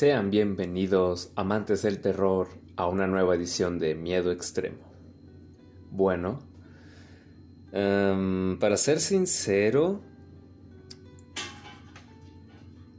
Sean 0.00 0.30
bienvenidos, 0.30 1.30
amantes 1.36 1.82
del 1.82 2.00
terror, 2.00 2.48
a 2.76 2.86
una 2.86 3.06
nueva 3.06 3.34
edición 3.34 3.78
de 3.78 3.94
Miedo 3.94 4.32
Extremo. 4.32 4.78
Bueno, 5.90 6.38
em, 7.70 8.58
para 8.58 8.78
ser 8.78 8.98
sincero... 9.00 10.00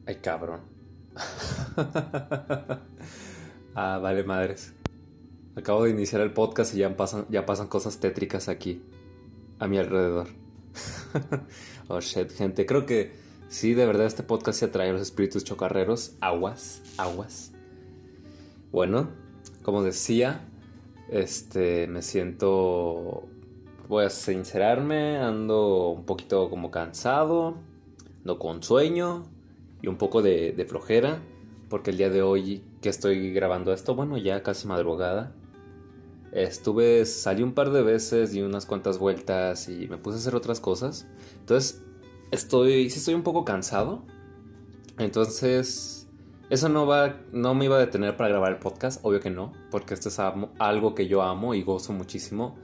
Ay, 0.05 0.17
cabrón. 0.17 0.61
ah, 3.73 3.97
vale, 3.97 4.23
madres. 4.23 4.75
Acabo 5.55 5.85
de 5.85 5.89
iniciar 5.89 6.21
el 6.21 6.33
podcast 6.33 6.75
y 6.75 6.77
ya 6.81 6.95
pasan, 6.95 7.25
ya 7.29 7.47
pasan 7.47 7.65
cosas 7.65 7.99
tétricas 7.99 8.47
aquí, 8.47 8.83
a 9.57 9.67
mi 9.67 9.79
alrededor. 9.79 10.27
oh, 11.87 11.99
shit, 11.99 12.29
gente. 12.29 12.67
Creo 12.67 12.85
que 12.85 13.30
sí, 13.51 13.73
de 13.73 13.85
verdad, 13.85 14.07
este 14.07 14.23
podcast 14.23 14.59
se 14.59 14.65
atrae 14.65 14.89
a 14.89 14.93
los 14.93 15.01
espíritus 15.01 15.43
chocarreros. 15.43 16.15
Aguas, 16.21 16.81
aguas. 16.97 17.51
Bueno, 18.71 19.09
como 19.61 19.83
decía, 19.83 20.47
este, 21.09 21.87
me 21.87 22.01
siento... 22.01 23.27
Voy 23.87 24.05
a 24.05 24.09
sincerarme, 24.09 25.17
ando 25.17 25.89
un 25.89 26.05
poquito 26.05 26.49
como 26.49 26.71
cansado, 26.71 27.57
no 28.23 28.39
con 28.39 28.63
sueño 28.63 29.25
y 29.81 29.87
un 29.87 29.97
poco 29.97 30.21
de, 30.21 30.53
de 30.53 30.65
flojera, 30.65 31.21
porque 31.69 31.91
el 31.91 31.97
día 31.97 32.09
de 32.09 32.21
hoy 32.21 32.63
que 32.81 32.87
estoy 32.87 33.33
grabando 33.33 33.73
esto, 33.73 33.93
bueno, 33.93 34.17
ya 34.17 34.43
casi 34.43 34.65
madrugada, 34.65 35.35
Estuve, 36.31 37.05
salí 37.05 37.43
un 37.43 37.53
par 37.53 37.71
de 37.71 37.81
veces, 37.81 38.31
di 38.31 38.41
unas 38.41 38.65
cuantas 38.65 38.97
vueltas 38.97 39.67
y 39.67 39.87
me 39.89 39.97
puse 39.97 40.15
a 40.15 40.19
hacer 40.19 40.35
otras 40.35 40.61
cosas. 40.61 41.05
Entonces, 41.39 41.83
estoy, 42.31 42.89
sí 42.89 42.99
estoy 42.99 43.13
un 43.13 43.23
poco 43.23 43.45
cansado. 43.45 44.03
Entonces, 44.97 46.07
eso 46.49 46.69
no 46.69 46.85
va, 46.85 47.21
no 47.31 47.53
me 47.53 47.65
iba 47.65 47.77
a 47.77 47.79
detener 47.79 48.17
para 48.17 48.29
grabar 48.29 48.51
el 48.51 48.59
podcast, 48.59 48.99
obvio 49.03 49.19
que 49.19 49.29
no, 49.29 49.53
porque 49.69 49.93
esto 49.93 50.09
es 50.09 50.19
algo 50.19 50.95
que 50.95 51.07
yo 51.07 51.21
amo 51.21 51.53
y 51.53 51.63
gozo 51.63 51.93
muchísimo. 51.93 52.57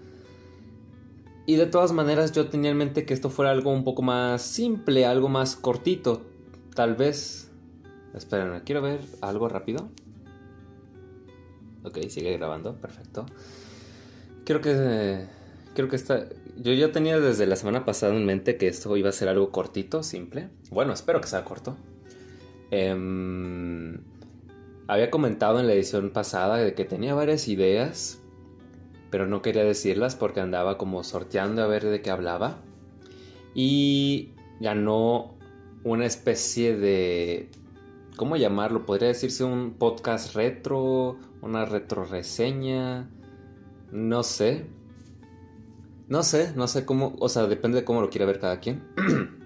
Y 1.45 1.55
de 1.55 1.65
todas 1.65 1.93
maneras, 1.93 2.33
yo 2.33 2.49
tenía 2.49 2.71
en 2.71 2.77
mente 2.77 3.05
que 3.05 3.13
esto 3.13 3.29
fuera 3.29 3.51
algo 3.51 3.71
un 3.71 3.85
poco 3.85 4.01
más 4.01 4.41
simple, 4.41 5.05
algo 5.05 5.29
más 5.29 5.55
cortito, 5.55 6.21
tal 6.75 6.95
vez. 6.95 7.49
Esperen, 8.13 8.61
quiero 8.65 8.81
ver 8.81 8.99
algo 9.21 9.47
rápido. 9.47 9.89
Ok, 11.85 11.99
sigue 12.09 12.35
grabando, 12.35 12.75
perfecto. 12.75 13.25
Creo 14.43 14.59
que. 14.59 15.25
Creo 15.73 15.87
que 15.87 15.95
está. 15.95 16.27
Yo 16.59 16.73
ya 16.73 16.91
tenía 16.91 17.19
desde 17.19 17.45
la 17.45 17.55
semana 17.55 17.85
pasada 17.85 18.15
en 18.15 18.25
mente 18.25 18.57
que 18.57 18.67
esto 18.67 18.95
iba 18.97 19.09
a 19.09 19.13
ser 19.13 19.29
algo 19.29 19.51
cortito, 19.51 20.01
simple. 20.01 20.49
Bueno, 20.71 20.93
espero 20.93 21.21
que 21.21 21.27
sea 21.27 21.43
corto. 21.43 21.77
Em, 22.71 23.99
había 24.87 25.11
comentado 25.11 25.59
en 25.59 25.67
la 25.67 25.73
edición 25.73 26.09
pasada 26.09 26.57
de 26.57 26.73
que 26.73 26.83
tenía 26.83 27.13
varias 27.13 27.47
ideas, 27.47 28.19
pero 29.11 29.27
no 29.27 29.41
quería 29.41 29.63
decirlas 29.63 30.15
porque 30.15 30.41
andaba 30.41 30.77
como 30.77 31.03
sorteando 31.03 31.61
a 31.61 31.67
ver 31.67 31.85
de 31.85 32.01
qué 32.01 32.09
hablaba. 32.09 32.57
Y 33.53 34.31
ganó 34.59 35.35
una 35.83 36.05
especie 36.05 36.75
de 36.75 37.49
¿cómo 38.17 38.35
llamarlo? 38.35 38.85
Podría 38.85 39.09
decirse 39.09 39.43
un 39.43 39.75
podcast 39.77 40.35
retro, 40.35 41.17
una 41.41 41.65
retro 41.65 42.03
reseña, 42.03 43.09
no 43.91 44.23
sé. 44.23 44.65
No 46.09 46.23
sé, 46.23 46.53
no 46.55 46.67
sé 46.67 46.85
cómo, 46.85 47.15
o 47.19 47.27
sea, 47.27 47.47
depende 47.47 47.79
de 47.79 47.85
cómo 47.85 47.99
lo 48.01 48.09
quiera 48.09 48.25
ver 48.25 48.39
cada 48.39 48.59
quien. 48.59 48.81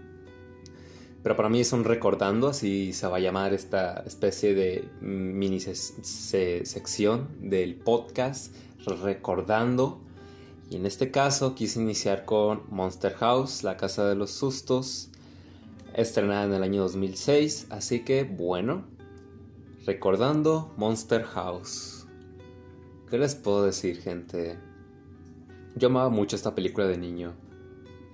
Pero 1.24 1.36
para 1.36 1.50
mí 1.50 1.60
es 1.60 1.74
un 1.74 1.84
recordando, 1.84 2.48
así 2.48 2.94
se 2.94 3.08
va 3.08 3.18
a 3.18 3.20
llamar 3.20 3.54
esta 3.54 4.04
especie 4.06 4.54
de 4.54 4.88
mini 5.02 5.60
sección 5.60 7.30
del 7.42 7.76
podcast, 7.76 8.56
recordando. 9.04 10.02
Y 10.70 10.78
en 10.78 10.86
este 10.86 11.12
caso 11.12 11.54
quise 11.54 11.82
iniciar 11.82 12.26
con 12.26 12.64
Monster 12.70 13.14
House, 13.16 13.64
la 13.64 13.78
casa 13.78 14.08
de 14.08 14.16
los 14.16 14.32
sustos, 14.32 15.10
estrenada 15.94 16.46
en 16.46 16.54
el 16.54 16.64
año 16.64 16.82
2006, 16.84 17.68
así 17.70 18.04
que 18.04 18.24
bueno, 18.24 18.86
recordando 19.86 20.74
Monster 20.78 21.24
House. 21.24 22.08
¿Qué 23.10 23.18
les 23.18 23.36
puedo 23.36 23.64
decir, 23.66 24.00
gente? 24.02 24.58
Yo 25.76 25.88
amaba 25.88 26.10
mucho 26.10 26.36
esta 26.36 26.56
película 26.56 26.88
de 26.88 26.98
niño. 26.98 27.34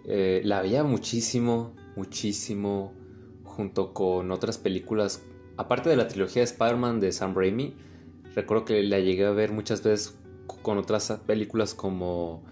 Eh, 0.06 0.42
la 0.44 0.62
veía 0.62 0.84
muchísimo, 0.84 1.74
muchísimo, 1.96 2.94
junto 3.44 3.94
con 3.94 4.32
otras 4.32 4.58
películas. 4.58 5.24
Aparte 5.58 5.90
de 5.90 5.96
la 5.96 6.08
trilogía 6.08 6.42
de 6.42 6.46
Spider-Man 6.46 7.00
de 7.00 7.12
Sam 7.12 7.34
Raimi, 7.36 7.76
recuerdo 8.36 8.66
que 8.66 8.84
la 8.84 9.00
llegué 9.00 9.26
a 9.26 9.32
ver 9.32 9.52
muchas 9.52 9.84
veces 9.84 10.18
con 10.62 10.78
otras 10.78 11.12
películas 11.26 11.74
como 11.74 12.44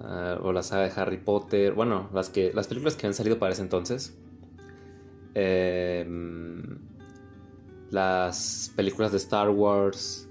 Ah, 0.00 0.38
o 0.42 0.52
la 0.52 0.62
saga 0.62 0.84
de 0.84 0.92
Harry 1.00 1.16
Potter, 1.16 1.72
bueno, 1.72 2.08
las, 2.12 2.28
que, 2.28 2.52
las 2.52 2.68
películas 2.68 2.94
que 2.94 3.06
han 3.06 3.14
salido 3.14 3.38
para 3.38 3.52
ese 3.52 3.62
entonces. 3.62 4.16
Em, 5.34 6.78
las 7.90 8.72
películas 8.76 9.12
de 9.12 9.18
Star 9.18 9.50
Wars 9.50 10.28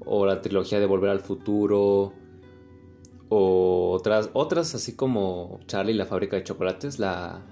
o 0.00 0.26
la 0.26 0.40
trilogía 0.40 0.80
de 0.80 0.86
Volver 0.86 1.10
al 1.10 1.20
Futuro 1.20 2.12
otras, 3.28 4.30
otras 4.32 4.74
así 4.74 4.94
como 4.94 5.60
Charlie 5.66 5.92
y 5.92 5.96
la 5.96 6.06
fábrica 6.06 6.36
de 6.36 6.44
chocolates, 6.44 6.98
la, 6.98 7.42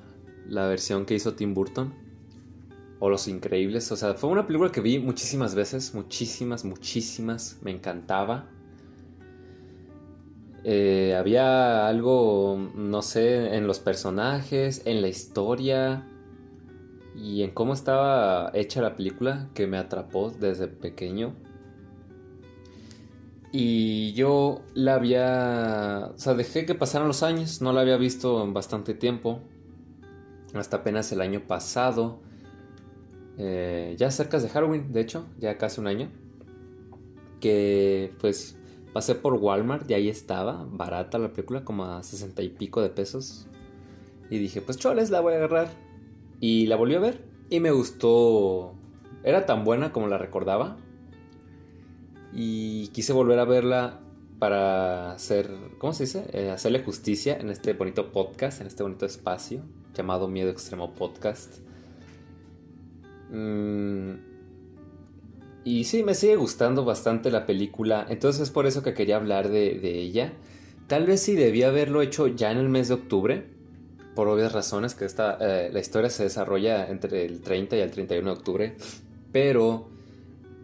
la 0.48 0.66
versión 0.66 1.04
que 1.04 1.14
hizo 1.14 1.34
Tim 1.34 1.54
Burton 1.54 1.92
o 2.98 3.10
Los 3.10 3.28
Increíbles, 3.28 3.92
o 3.92 3.96
sea, 3.96 4.14
fue 4.14 4.30
una 4.30 4.46
película 4.46 4.72
que 4.72 4.80
vi 4.80 4.98
muchísimas 4.98 5.54
veces, 5.54 5.94
muchísimas, 5.94 6.64
muchísimas, 6.64 7.58
me 7.62 7.70
encantaba. 7.70 8.48
Eh, 10.64 11.14
había 11.16 11.86
algo, 11.86 12.70
no 12.74 13.02
sé, 13.02 13.54
en 13.54 13.66
los 13.66 13.78
personajes, 13.78 14.82
en 14.84 15.02
la 15.02 15.08
historia 15.08 16.08
y 17.14 17.42
en 17.42 17.50
cómo 17.50 17.72
estaba 17.72 18.50
hecha 18.54 18.82
la 18.82 18.96
película 18.96 19.48
que 19.54 19.66
me 19.66 19.78
atrapó 19.78 20.30
desde 20.30 20.66
pequeño. 20.66 21.34
Y 23.52 24.12
yo 24.12 24.62
la 24.74 24.94
había... 24.94 26.10
O 26.14 26.18
sea, 26.18 26.34
dejé 26.34 26.66
que 26.66 26.74
pasaran 26.74 27.08
los 27.08 27.22
años, 27.22 27.62
no 27.62 27.72
la 27.72 27.80
había 27.80 27.96
visto 27.96 28.42
en 28.44 28.52
bastante 28.52 28.94
tiempo. 28.94 29.40
Hasta 30.54 30.78
apenas 30.78 31.10
el 31.12 31.20
año 31.20 31.40
pasado. 31.46 32.20
Eh, 33.38 33.94
ya 33.98 34.10
cerca 34.10 34.38
de 34.38 34.48
Halloween, 34.48 34.92
de 34.92 35.00
hecho, 35.00 35.26
ya 35.38 35.58
casi 35.58 35.80
un 35.80 35.86
año. 35.86 36.10
Que 37.40 38.14
pues 38.20 38.56
Pasé 38.96 39.14
por 39.14 39.34
Walmart 39.34 39.90
y 39.90 39.92
ahí 39.92 40.08
estaba, 40.08 40.66
barata 40.70 41.18
la 41.18 41.30
película, 41.30 41.66
como 41.66 41.84
a 41.84 42.02
sesenta 42.02 42.40
y 42.40 42.48
pico 42.48 42.80
de 42.80 42.88
pesos. 42.88 43.46
Y 44.30 44.38
dije, 44.38 44.62
pues 44.62 44.78
choles, 44.78 45.10
la 45.10 45.20
voy 45.20 45.34
a 45.34 45.36
agarrar. 45.36 45.68
Y 46.40 46.64
la 46.64 46.76
volví 46.76 46.94
a 46.94 47.00
ver 47.00 47.22
y 47.50 47.60
me 47.60 47.72
gustó. 47.72 48.72
Era 49.22 49.44
tan 49.44 49.64
buena 49.64 49.92
como 49.92 50.08
la 50.08 50.16
recordaba. 50.16 50.78
Y 52.36 52.88
quise 52.88 53.12
volver 53.12 53.40
a 53.40 53.44
verla 53.44 54.00
para 54.38 55.12
hacer, 55.12 55.50
¿cómo 55.78 55.92
se 55.92 56.04
dice? 56.04 56.26
Eh, 56.32 56.50
hacerle 56.50 56.84
justicia 56.84 57.36
en 57.36 57.50
este 57.50 57.72
bonito 57.72 58.12
podcast, 58.12 58.60
en 58.60 58.68
este 58.68 58.84
bonito 58.84 59.06
espacio 59.06 59.62
llamado 59.94 60.28
Miedo 60.28 60.50
Extremo 60.50 60.94
Podcast. 60.94 61.56
Mmm 63.32 64.36
y 65.66 65.82
sí, 65.82 66.04
me 66.04 66.14
sigue 66.14 66.36
gustando 66.36 66.84
bastante 66.84 67.28
la 67.28 67.44
película, 67.44 68.06
entonces 68.08 68.42
es 68.42 68.50
por 68.50 68.66
eso 68.66 68.84
que 68.84 68.94
quería 68.94 69.16
hablar 69.16 69.48
de, 69.48 70.00
ella. 70.00 70.32
Tal 70.86 71.06
vez 71.06 71.22
sí 71.22 71.34
debía 71.34 71.70
haberlo 71.70 72.02
hecho 72.02 72.28
ya 72.28 72.52
en 72.52 72.58
el 72.58 72.68
mes 72.68 72.86
de 72.86 72.94
octubre, 72.94 73.46
por 74.14 74.28
obvias 74.28 74.52
razones, 74.52 74.94
que 74.94 75.06
esta, 75.06 75.36
eh, 75.40 75.68
la 75.72 75.80
historia 75.80 76.08
se 76.08 76.22
desarrolla 76.22 76.88
entre 76.88 77.26
el 77.26 77.40
30 77.40 77.78
y 77.78 77.80
el 77.80 77.90
31 77.90 78.30
de 78.30 78.36
octubre, 78.38 78.76
pero 79.32 79.88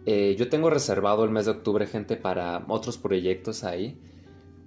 eh, 0.05 0.35
yo 0.37 0.49
tengo 0.49 0.69
reservado 0.69 1.23
el 1.23 1.31
mes 1.31 1.45
de 1.45 1.51
octubre, 1.51 1.87
gente, 1.87 2.15
para 2.15 2.63
otros 2.67 2.97
proyectos 2.97 3.63
ahí, 3.63 3.99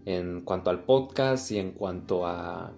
en 0.05 0.43
cuanto 0.43 0.71
al 0.71 0.85
podcast 0.85 1.51
y 1.51 1.59
en 1.59 1.73
cuanto 1.73 2.27
a... 2.27 2.73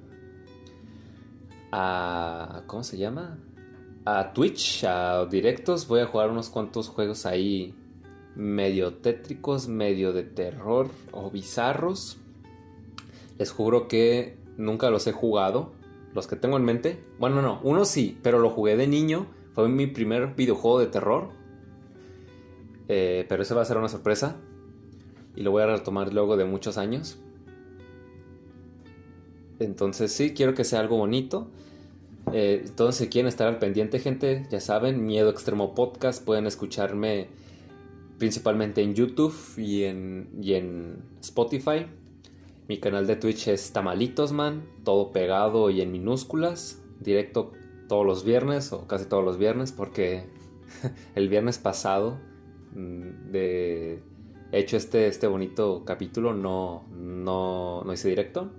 a 1.72 2.62
¿Cómo 2.66 2.82
se 2.82 2.99
llama? 2.99 3.38
a 4.10 4.32
Twitch, 4.32 4.84
a 4.84 5.26
directos, 5.26 5.87
voy 5.87 6.00
a 6.00 6.06
jugar 6.06 6.31
unos 6.31 6.49
cuantos 6.49 6.88
juegos 6.88 7.26
ahí 7.26 7.75
medio 8.34 8.94
tétricos, 8.94 9.69
medio 9.69 10.14
de 10.14 10.22
terror 10.22 10.88
o 11.12 11.31
bizarros. 11.31 12.16
Les 13.37 13.50
juro 13.50 13.87
que 13.87 14.38
nunca 14.56 14.88
los 14.88 15.06
he 15.06 15.12
jugado, 15.12 15.72
los 16.14 16.26
que 16.26 16.37
tengo 16.37 16.56
en 16.56 16.64
mente. 16.64 17.05
Bueno, 17.19 17.43
no, 17.43 17.60
uno 17.62 17.84
sí, 17.84 18.19
pero 18.22 18.38
lo 18.38 18.49
jugué 18.49 18.76
de 18.76 18.87
niño, 18.87 19.26
fue 19.52 19.69
mi 19.69 19.87
primer 19.87 20.34
videojuego 20.34 20.81
de 20.81 20.87
terror. 20.87 21.28
Eh, 22.88 23.26
pero 23.29 23.43
ese 23.43 23.55
va 23.55 23.62
a 23.62 23.64
ser 23.67 23.76
una 23.76 23.88
sorpresa 23.88 24.37
y 25.37 25.43
lo 25.43 25.50
voy 25.50 25.62
a 25.62 25.67
retomar 25.67 26.12
luego 26.12 26.37
de 26.37 26.44
muchos 26.44 26.79
años. 26.79 27.19
Entonces 29.61 30.12
sí, 30.12 30.32
quiero 30.35 30.55
que 30.55 30.64
sea 30.64 30.81
algo 30.81 30.96
bonito. 30.96 31.49
Eh, 32.32 32.62
entonces, 32.64 33.05
si 33.05 33.08
quieren 33.08 33.29
estar 33.29 33.49
al 33.49 33.58
pendiente, 33.58 33.99
gente, 34.00 34.46
ya 34.50 34.61
saben, 34.61 35.06
Miedo 35.06 35.31
Extremo 35.31 35.75
Podcast, 35.75 36.25
pueden 36.25 36.46
escucharme 36.46 37.29
principalmente 38.19 38.82
en 38.82 38.94
YouTube 38.94 39.34
y 39.56 39.84
en, 39.84 40.29
y 40.41 40.55
en 40.55 41.02
Spotify. 41.20 41.87
Mi 42.69 42.79
canal 42.79 43.06
de 43.06 43.17
Twitch 43.17 43.49
es 43.49 43.73
Tamalitos 43.73 44.32
Man, 44.32 44.62
todo 44.84 45.12
pegado 45.12 45.70
y 45.70 45.81
en 45.81 45.91
minúsculas, 45.91 46.82
directo 47.00 47.52
todos 47.88 48.05
los 48.05 48.25
viernes 48.25 48.73
o 48.73 48.87
casi 48.87 49.06
todos 49.06 49.25
los 49.25 49.38
viernes, 49.38 49.73
porque 49.73 50.25
el 51.14 51.29
viernes 51.29 51.58
pasado 51.58 52.19
de 52.75 54.00
hecho 54.53 54.76
este, 54.76 55.06
este 55.06 55.26
bonito 55.26 55.85
capítulo 55.85 56.35
no, 56.35 56.85
no, 56.91 57.82
no 57.85 57.93
hice 57.93 58.09
directo. 58.09 58.50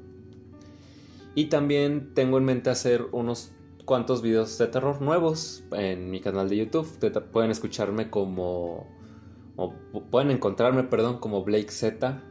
Y 1.36 1.46
también 1.46 2.14
tengo 2.14 2.38
en 2.38 2.46
mente 2.46 2.70
hacer 2.70 3.08
unos 3.12 3.52
cuantos 3.86 4.22
videos 4.22 4.58
de 4.58 4.68
terror 4.68 5.02
nuevos 5.02 5.64
en 5.72 6.12
mi 6.12 6.20
canal 6.20 6.48
de 6.50 6.58
YouTube. 6.58 6.88
Pueden 7.32 7.50
escucharme 7.50 8.10
como. 8.10 8.88
O 9.56 9.74
pueden 10.12 10.32
encontrarme, 10.32 10.84
perdón, 10.84 11.18
como 11.18 11.44
Blake 11.44 11.72
Z. 11.72 12.22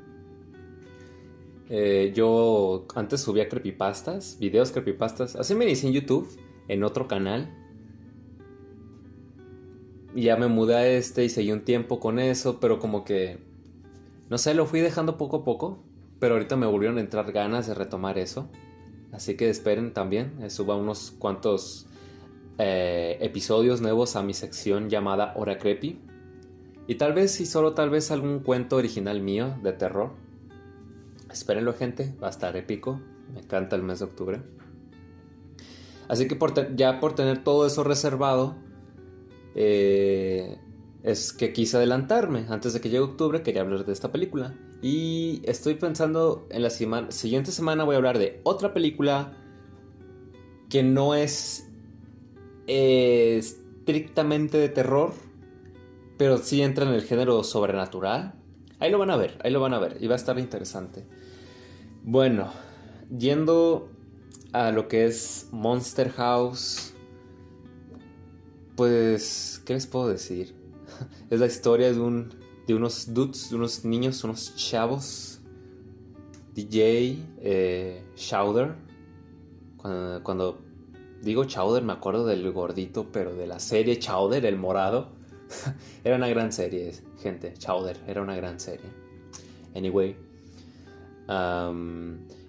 Eh, 1.69 2.13
yo 2.15 2.87
antes 2.95 3.21
subía 3.21 3.49
creepypastas, 3.49 4.39
videos 4.39 4.71
creepypastas. 4.71 5.37
Así 5.37 5.55
me 5.55 5.69
hice 5.69 5.89
en 5.89 5.95
YouTube, 5.95 6.29
en 6.69 6.85
otro 6.85 7.09
canal. 7.09 7.53
Ya 10.15 10.37
me 10.37 10.49
mudé 10.49 10.75
a 10.75 10.87
este 10.87 11.25
y 11.25 11.29
seguí 11.29 11.53
un 11.53 11.65
tiempo 11.65 12.01
con 12.01 12.19
eso, 12.19 12.61
pero 12.61 12.79
como 12.79 13.05
que. 13.05 13.39
No 14.31 14.39
sé, 14.39 14.55
lo 14.55 14.67
fui 14.67 14.81
dejando 14.81 15.17
poco 15.17 15.39
a 15.39 15.45
poco. 15.45 15.83
Pero 16.19 16.35
ahorita 16.35 16.57
me 16.57 16.67
volvieron 16.67 16.99
a 16.99 17.01
entrar 17.01 17.31
ganas 17.33 17.67
de 17.67 17.75
retomar 17.75 18.19
eso. 18.19 18.49
Así 19.13 19.37
que 19.37 19.49
esperen 19.49 19.93
también, 19.95 20.35
eh, 20.43 20.51
suba 20.51 20.77
unos 20.77 21.13
cuantos 21.19 21.87
eh, 22.59 23.17
episodios 23.21 23.81
nuevos 23.81 24.17
a 24.17 24.23
mi 24.23 24.35
sección 24.35 24.91
llamada 24.91 25.33
Hora 25.37 25.59
Creepy. 25.59 26.01
Y 26.87 26.95
tal 26.97 27.13
vez, 27.13 27.41
y 27.41 27.47
solo 27.47 27.75
tal 27.75 27.91
vez, 27.91 28.11
algún 28.11 28.41
cuento 28.41 28.77
original 28.77 29.21
mío 29.21 29.57
de 29.63 29.73
terror. 29.73 30.13
Espérenlo, 31.31 31.75
gente, 31.75 32.15
va 32.23 32.29
a 32.29 32.31
estar 32.31 32.57
épico. 32.57 33.01
Me 33.33 33.41
encanta 33.41 33.77
el 33.77 33.83
mes 33.83 34.01
de 34.01 34.07
octubre. 34.07 34.43
Así 36.09 36.27
que 36.27 36.39
ya 36.75 37.01
por 37.01 37.15
tener 37.15 37.45
todo 37.45 37.67
eso 37.67 37.85
reservado, 37.85 38.57
eh, 39.61 40.57
es 41.03 41.33
que 41.33 41.53
quise 41.53 41.79
adelantarme. 41.79 42.47
Antes 42.49 42.75
de 42.75 42.81
que 42.81 42.91
llegue 42.91 43.03
octubre, 43.03 43.43
quería 43.43 43.63
hablar 43.63 43.85
de 43.85 43.93
esta 43.93 44.13
película. 44.13 44.55
Y 44.83 45.43
estoy 45.45 45.75
pensando 45.75 46.47
en 46.51 46.63
la 46.63 46.71
siguiente 46.71 47.51
semana 47.51 47.83
voy 47.83 47.95
a 47.95 47.99
hablar 47.99 48.19
de 48.19 48.41
otra 48.45 48.73
película 48.73 49.37
que 50.71 50.85
no 50.85 51.17
es 51.17 51.69
eh, 52.69 53.37
estrictamente 53.37 54.59
de 54.59 54.69
terror, 54.69 55.13
pero 56.19 56.39
sí 56.39 56.63
entra 56.63 56.87
en 56.87 56.95
el 56.95 57.03
género 57.03 57.43
sobrenatural. 57.43 58.35
Ahí 58.79 58.93
lo 58.93 58.99
van 58.99 59.11
a 59.11 59.17
ver, 59.17 59.41
ahí 59.43 59.51
lo 59.51 59.59
van 59.59 59.75
a 59.75 59.81
ver 59.81 59.97
y 60.01 60.07
va 60.07 60.15
a 60.15 60.19
estar 60.19 60.39
interesante. 60.39 61.05
Bueno, 62.05 62.53
yendo 63.11 63.91
a 64.53 64.71
lo 64.71 64.87
que 64.87 65.07
es 65.07 65.49
Monster 65.51 66.11
House, 66.11 66.95
pues, 68.79 69.61
¿qué 69.65 69.75
les 69.75 69.89
puedo 69.89 70.07
decir? 70.07 70.55
es 71.31 71.41
la 71.41 71.47
historia 71.47 71.93
de 71.93 71.99
un 71.99 72.33
de 72.65 72.77
unos 72.77 73.13
dudes, 73.13 73.51
de 73.51 73.57
unos 73.57 73.85
niños, 73.85 74.23
unos 74.23 74.55
chavos. 74.55 75.41
DJ 76.55 77.19
eh, 77.41 78.05
Chowder. 78.15 78.77
Cuando, 79.79 80.59
digo 81.23 81.45
Chowder 81.45 81.83
me 81.83 81.93
acuerdo 81.93 82.25
del 82.25 82.53
gordito, 82.53 83.09
pero 83.11 83.35
de 83.35 83.49
la 83.49 83.59
serie 83.59 83.99
Chowder, 83.99 84.47
el 84.47 84.57
morado. 84.57 85.09
era 86.05 86.15
una 86.15 86.29
gran 86.29 86.53
serie, 86.53 86.93
gente. 87.21 87.55
Chowder, 87.59 87.99
era 88.07 88.23
una 88.23 88.37
gran 88.37 88.61
serie. 88.61 88.91
Anyway. 89.75 90.15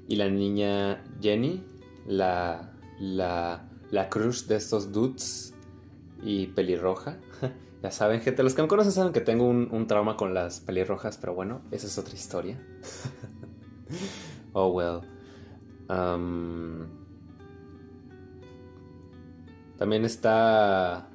y 0.08 0.16
la 0.16 0.30
niña 0.30 1.04
Jenny, 1.20 1.64
la, 2.06 2.72
la, 3.00 3.68
la 3.90 4.10
crush 4.10 4.44
de 4.44 4.58
estos 4.58 4.92
dudes 4.92 5.56
y 6.24 6.48
pelirroja. 6.48 7.18
Ya 7.81 7.92
saben, 7.92 8.19
gente, 8.19 8.44
los 8.44 8.56
que 8.56 8.62
me 8.62 8.68
conocen 8.68 8.92
saben 8.92 9.13
que 9.13 9.21
tengo 9.21 9.45
un, 9.48 9.88
trauma 9.88 10.18
con 10.18 10.33
las 10.33 10.60
pelirrojas, 10.60 11.18
pero 11.18 11.33
bueno, 11.33 11.62
esa 11.71 11.88
es 11.88 11.98
otra 11.98 12.13
historia. 12.13 12.62
oh, 14.51 14.68
well. 14.68 15.00
También 19.77 20.04
está 20.04 21.07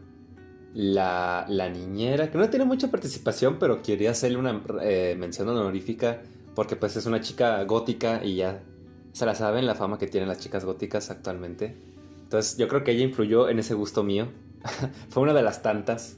la, 0.72 1.44
la, 1.50 1.68
niñera, 1.68 2.30
que 2.30 2.38
no 2.38 2.48
tiene 2.48 2.64
mucha 2.64 2.90
participación, 2.90 3.58
pero 3.58 3.82
quería 3.82 4.12
hacerle 4.12 4.38
una 4.38 4.62
eh, 4.80 5.16
mención 5.18 5.50
honorífica, 5.50 6.22
porque 6.54 6.76
pues 6.76 6.96
es 6.96 7.04
una 7.04 7.20
chica 7.20 7.62
gótica 7.64 8.24
y 8.24 8.36
ya 8.36 8.62
se 9.12 9.26
la 9.26 9.34
saben 9.34 9.66
la 9.66 9.74
fama 9.74 9.98
que 9.98 10.06
tienen 10.06 10.28
las 10.28 10.40
chicas 10.40 10.64
góticas 10.64 11.10
actualmente. 11.10 11.76
Entonces 12.22 12.56
yo 12.56 12.66
creo 12.68 12.82
que 12.82 12.92
ella 12.92 13.04
influyó 13.04 13.48
en 13.48 13.60
ese 13.60 13.74
gusto 13.74 14.02
mío. 14.02 14.28
Fue 15.08 15.22
una 15.22 15.34
de 15.34 15.42
las 15.42 15.62
tantas. 15.62 16.16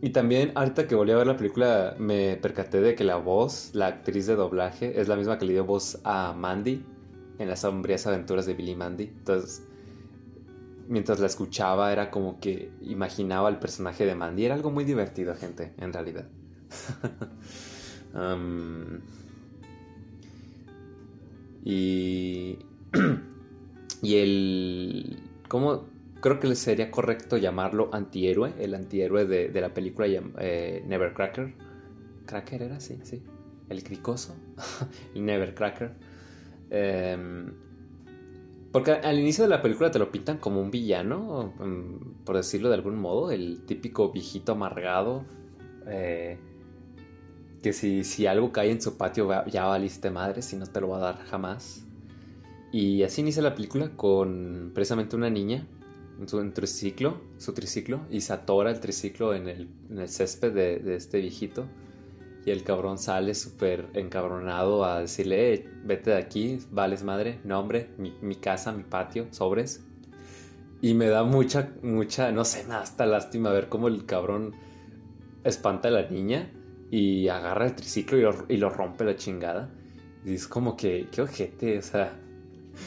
Y 0.00 0.10
también, 0.10 0.52
ahorita 0.54 0.86
que 0.86 0.94
volví 0.94 1.10
a 1.10 1.16
ver 1.16 1.26
la 1.26 1.36
película, 1.36 1.96
me 1.98 2.36
percaté 2.36 2.80
de 2.80 2.94
que 2.94 3.02
la 3.02 3.16
voz, 3.16 3.70
la 3.74 3.88
actriz 3.88 4.26
de 4.26 4.36
doblaje, 4.36 5.00
es 5.00 5.08
la 5.08 5.16
misma 5.16 5.38
que 5.38 5.46
le 5.46 5.54
dio 5.54 5.64
voz 5.64 5.98
a 6.04 6.32
Mandy 6.34 6.84
en 7.38 7.48
las 7.48 7.60
sombrías 7.60 8.06
aventuras 8.06 8.46
de 8.46 8.54
Billy 8.54 8.76
Mandy. 8.76 9.04
Entonces, 9.04 9.66
mientras 10.86 11.18
la 11.18 11.26
escuchaba, 11.26 11.92
era 11.92 12.10
como 12.10 12.38
que 12.38 12.70
imaginaba 12.82 13.48
el 13.48 13.58
personaje 13.58 14.06
de 14.06 14.14
Mandy. 14.14 14.44
Era 14.44 14.54
algo 14.54 14.70
muy 14.70 14.84
divertido, 14.84 15.34
gente, 15.34 15.72
en 15.78 15.92
realidad. 15.92 16.28
Y. 21.64 22.58
y 24.02 24.16
el. 24.16 25.22
¿Cómo.? 25.48 25.97
Creo 26.20 26.40
que 26.40 26.54
sería 26.54 26.90
correcto 26.90 27.36
llamarlo 27.36 27.90
antihéroe, 27.92 28.54
el 28.58 28.74
antihéroe 28.74 29.26
de, 29.26 29.60
la 29.60 29.72
película 29.72 30.06
eh, 30.38 30.82
Nevercracker. 30.86 31.54
¿Cracker 32.26 32.62
era? 32.62 32.80
Sí, 32.80 32.98
sí. 33.02 33.22
El 33.68 33.82
cricoso. 33.82 34.36
el 35.14 35.24
Nevercracker. 35.24 35.92
Em, 36.70 37.52
porque 38.72 38.92
al 38.92 39.18
inicio 39.18 39.44
de 39.44 39.50
la 39.50 39.62
película 39.62 39.90
te 39.90 39.98
lo 39.98 40.10
pintan 40.10 40.38
como 40.38 40.60
un 40.60 40.70
villano, 40.70 41.54
mm, 41.58 42.24
por 42.24 42.36
decirlo 42.36 42.68
de 42.68 42.74
algún 42.74 42.96
modo, 42.96 43.30
el 43.30 43.62
típico 43.64 44.12
viejito 44.12 44.52
amargado. 44.52 45.24
Eh, 45.86 46.38
que 47.62 47.72
si, 47.72 48.04
si, 48.04 48.26
algo 48.26 48.52
cae 48.52 48.70
en 48.70 48.80
su 48.80 48.96
patio 48.96 49.28
ya 49.46 49.64
valiste 49.64 50.10
madre, 50.10 50.42
si 50.42 50.56
no 50.56 50.66
te 50.66 50.80
lo 50.80 50.88
va 50.88 50.98
a 50.98 51.00
dar 51.00 51.18
jamás. 51.24 51.84
Y 52.70 53.02
así 53.02 53.22
inicia 53.22 53.42
la 53.42 53.54
película 53.54 53.90
con 53.96 54.72
precisamente 54.74 55.16
una 55.16 55.30
niña 55.30 55.66
su 56.26 56.50
triciclo, 56.50 57.20
su 57.36 57.52
triciclo, 57.52 58.00
y 58.10 58.20
se 58.20 58.32
atora 58.32 58.70
el 58.70 58.80
triciclo 58.80 59.34
en 59.34 59.48
el, 59.48 59.68
en 59.90 59.98
el 59.98 60.08
césped 60.08 60.52
de, 60.52 60.96
este 60.96 61.20
viejito. 61.20 61.66
Y 62.44 62.50
el 62.50 62.64
cabrón 62.64 62.98
sale 62.98 63.34
súper 63.34 63.88
encabronado 63.94 64.84
a 64.84 65.00
decirle, 65.00 65.54
eh, 65.54 65.68
vete 65.84 66.10
de 66.10 66.16
aquí, 66.16 66.58
vales 66.70 67.02
madre, 67.02 67.40
no 67.44 67.60
hombre, 67.60 67.90
mi, 67.98 68.14
mi, 68.22 68.36
casa, 68.36 68.72
mi 68.72 68.84
patio, 68.84 69.26
sobres. 69.30 69.84
Y 70.80 70.94
me 70.94 71.08
da 71.08 71.24
mucha, 71.24 71.72
mucha, 71.82 72.32
no 72.32 72.44
sé, 72.44 72.64
nada, 72.64 72.82
hasta 72.82 73.04
lástima 73.04 73.50
ver 73.50 73.68
cómo 73.68 73.88
el 73.88 74.06
cabrón 74.06 74.54
espanta 75.44 75.88
a 75.88 75.90
la 75.90 76.08
niña 76.08 76.50
y 76.90 77.28
agarra 77.28 77.66
el 77.66 77.74
triciclo 77.74 78.18
y 78.18 78.22
lo, 78.22 78.46
y 78.48 78.56
lo 78.56 78.70
rompe 78.70 79.04
la 79.04 79.16
chingada. 79.16 79.70
Y 80.24 80.34
es 80.34 80.46
como 80.46 80.76
que, 80.76 81.08
qué 81.12 81.22
ojete, 81.22 81.78
o 81.78 81.82
sea. 81.82 82.18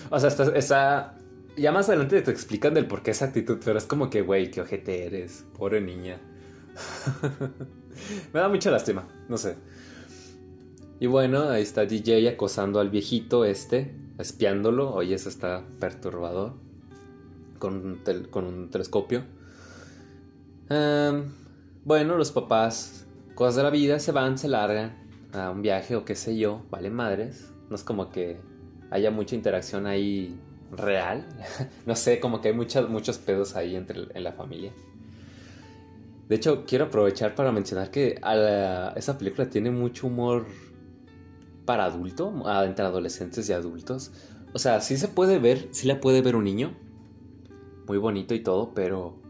O 0.09 0.19
sea, 0.19 0.29
está, 0.29 0.57
está 0.57 1.17
ya 1.57 1.71
más 1.71 1.89
adelante 1.89 2.21
te 2.21 2.31
explican 2.31 2.73
del 2.73 2.87
por 2.87 3.03
qué 3.03 3.11
esa 3.11 3.25
actitud, 3.25 3.59
pero 3.63 3.77
es 3.77 3.85
como 3.85 4.09
que, 4.09 4.21
güey, 4.21 4.51
qué 4.51 4.61
ojete 4.61 5.05
eres, 5.05 5.45
pobre 5.57 5.81
niña. 5.81 6.19
Me 8.33 8.39
da 8.39 8.49
mucha 8.49 8.71
lástima, 8.71 9.07
no 9.27 9.37
sé. 9.37 9.55
Y 10.99 11.07
bueno, 11.07 11.49
ahí 11.49 11.63
está 11.63 11.85
DJ 11.85 12.29
acosando 12.29 12.79
al 12.79 12.89
viejito 12.89 13.43
este, 13.43 13.93
espiándolo. 14.17 14.93
Oye, 14.93 15.15
eso 15.15 15.29
está 15.29 15.63
perturbador. 15.79 16.53
Con 17.57 17.75
un, 17.75 18.23
con 18.29 18.45
un 18.45 18.69
telescopio. 18.69 19.23
Em, 20.69 21.31
bueno, 21.83 22.17
los 22.17 22.31
papás, 22.31 23.07
cosas 23.35 23.55
de 23.55 23.63
la 23.63 23.69
vida, 23.71 23.99
se 23.99 24.11
van, 24.11 24.37
se 24.37 24.47
largan 24.47 24.95
a 25.33 25.49
un 25.49 25.61
viaje 25.61 25.95
o 25.95 26.05
qué 26.05 26.15
sé 26.15 26.37
yo, 26.37 26.63
vale 26.69 26.89
madres. 26.89 27.51
No 27.69 27.75
es 27.75 27.83
como 27.83 28.09
que 28.09 28.39
haya 28.91 29.09
mucha 29.11 29.35
interacción 29.35 29.87
ahí 29.87 30.39
real. 30.71 31.25
no 31.85 31.95
sé, 31.95 32.19
como 32.19 32.41
que 32.41 32.49
hay 32.49 32.53
muchos, 32.53 32.89
muchos 32.89 33.17
pedos 33.17 33.55
ahí 33.55 33.75
entre, 33.75 34.07
en 34.13 34.23
la 34.23 34.33
familia. 34.33 34.71
De 36.29 36.35
hecho, 36.35 36.63
quiero 36.65 36.85
aprovechar 36.85 37.35
para 37.35 37.51
mencionar 37.51 37.91
que 37.91 38.21
esa 38.95 39.17
película 39.17 39.49
tiene 39.49 39.69
mucho 39.69 40.07
humor 40.07 40.45
para 41.65 41.85
adulto, 41.85 42.33
entre 42.63 42.85
adolescentes 42.85 43.49
y 43.49 43.53
adultos. 43.53 44.11
O 44.53 44.59
sea, 44.59 44.79
sí 44.81 44.97
se 44.97 45.09
puede 45.09 45.39
ver, 45.39 45.67
sí 45.71 45.87
la 45.87 45.99
puede 45.99 46.21
ver 46.21 46.35
un 46.35 46.45
niño, 46.45 46.73
muy 47.87 47.97
bonito 47.97 48.33
y 48.33 48.41
todo, 48.41 48.73
pero 48.73 49.21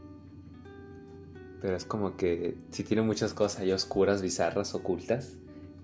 pero 1.61 1.75
es 1.75 1.85
como 1.85 2.17
que 2.17 2.57
si 2.71 2.83
tiene 2.83 3.03
muchas 3.03 3.33
cosas 3.33 3.61
ahí 3.61 3.71
oscuras, 3.71 4.21
bizarras, 4.21 4.73
ocultas, 4.73 5.37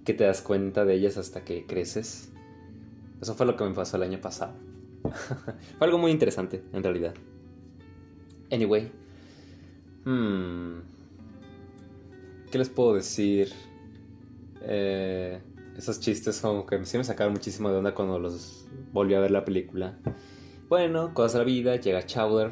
que 0.04 0.14
te 0.14 0.24
das 0.24 0.42
cuenta 0.42 0.86
de 0.86 0.96
ellas 0.96 1.18
hasta 1.18 1.44
que 1.44 1.68
creces. 1.68 2.32
Eso 3.22 3.36
fue 3.36 3.46
lo 3.46 3.56
que 3.56 3.64
me 3.64 3.76
pasó 3.76 3.98
el 3.98 4.04
año 4.04 4.20
pasado. 4.20 4.54
fue 5.78 5.88
algo 5.88 5.98
muy 5.98 6.12
interesante, 6.12 6.64
en 6.74 6.84
realidad. 6.84 7.14
Anyway. 8.52 8.92
Hmm, 10.06 10.80
¿Qué 12.52 12.58
les 12.58 12.70
puedo 12.70 12.94
decir? 12.94 13.52
Eh, 14.62 15.40
esos 15.78 16.00
chistes 16.00 16.40
como 16.40 16.66
que 16.66 16.84
sí 16.86 16.98
me 16.98 17.04
sacaron 17.04 17.34
muchísimo 17.34 17.70
de 17.70 17.78
onda 17.78 17.94
cuando 17.94 18.18
los 18.20 18.66
volví 18.92 19.14
a 19.14 19.20
ver 19.20 19.32
la 19.32 19.46
película. 19.46 19.98
Bueno, 20.70 21.14
cosas 21.14 21.34
de 21.34 21.40
la 21.40 21.46
vida, 21.46 21.76
llega 21.76 22.06
Chowder, 22.06 22.52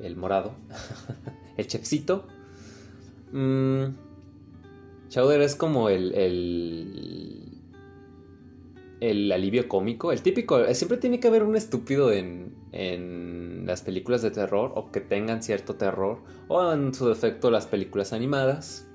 el 0.00 0.16
morado, 0.16 0.54
el 1.56 1.66
chefcito. 1.66 2.26
Mm, 3.32 3.84
Chowder 5.08 5.40
es 5.42 5.54
como 5.54 5.88
el, 5.88 6.14
el, 6.14 7.37
el 9.00 9.30
alivio 9.30 9.68
cómico, 9.68 10.12
el 10.12 10.22
típico, 10.22 10.62
siempre 10.74 10.98
tiene 10.98 11.20
que 11.20 11.28
haber 11.28 11.42
un 11.42 11.56
estúpido 11.56 12.12
en, 12.12 12.54
en 12.72 13.64
las 13.66 13.82
películas 13.82 14.22
de 14.22 14.30
terror 14.30 14.72
o 14.74 14.90
que 14.90 15.00
tengan 15.00 15.42
cierto 15.42 15.76
terror 15.76 16.22
o 16.48 16.72
en 16.72 16.92
su 16.94 17.08
defecto 17.08 17.50
las 17.50 17.66
películas 17.66 18.12
animadas. 18.12 18.88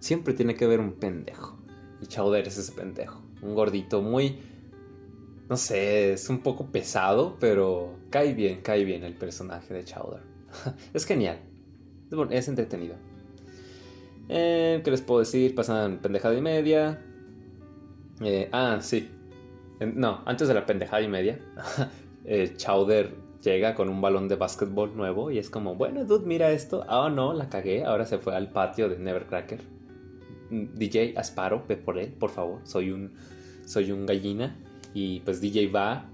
Siempre 0.00 0.34
tiene 0.34 0.54
que 0.54 0.66
haber 0.66 0.80
un 0.80 0.92
pendejo. 0.92 1.56
Y 2.02 2.06
Chowder 2.06 2.46
es 2.46 2.58
ese 2.58 2.72
pendejo. 2.72 3.22
Un 3.42 3.54
gordito 3.54 4.02
muy... 4.02 4.38
No 5.48 5.56
sé, 5.56 6.12
es 6.12 6.28
un 6.28 6.40
poco 6.40 6.66
pesado, 6.66 7.36
pero 7.38 7.94
cae 8.10 8.34
bien, 8.34 8.60
cae 8.62 8.84
bien 8.84 9.04
el 9.04 9.14
personaje 9.14 9.72
de 9.72 9.84
Chowder. 9.84 10.20
es 10.92 11.06
genial. 11.06 11.38
Es 12.30 12.48
entretenido. 12.48 12.96
Eh, 14.28 14.80
¿Qué 14.84 14.90
les 14.90 15.02
puedo 15.02 15.20
decir? 15.20 15.54
Pasan 15.54 15.98
pendejada 15.98 16.36
y 16.36 16.40
media. 16.40 17.00
Eh, 18.20 18.48
ah, 18.52 18.78
sí. 18.80 19.08
No, 19.80 20.22
antes 20.24 20.48
de 20.48 20.54
la 20.54 20.64
pendejada 20.64 21.02
y 21.02 21.08
media, 21.08 21.38
eh, 22.24 22.54
Chowder 22.56 23.14
llega 23.42 23.74
con 23.74 23.88
un 23.88 24.00
balón 24.00 24.28
de 24.28 24.36
básquetbol 24.36 24.96
nuevo 24.96 25.30
y 25.30 25.38
es 25.38 25.50
como, 25.50 25.74
bueno, 25.74 26.04
dude, 26.04 26.26
mira 26.26 26.50
esto. 26.50 26.84
Ah, 26.88 27.10
no, 27.14 27.32
la 27.32 27.48
cagué. 27.48 27.84
Ahora 27.84 28.06
se 28.06 28.18
fue 28.18 28.34
al 28.34 28.50
patio 28.50 28.88
de 28.88 28.98
Nevercracker. 28.98 29.60
Mm, 30.50 30.74
DJ 30.74 31.14
Asparo, 31.16 31.64
ve 31.68 31.76
por 31.76 31.98
él, 31.98 32.12
por 32.12 32.30
favor. 32.30 32.60
Soy 32.64 32.90
un, 32.90 33.12
soy 33.66 33.92
un 33.92 34.06
gallina. 34.06 34.56
Y 34.94 35.20
pues 35.20 35.40
DJ 35.40 35.68
va 35.68 36.08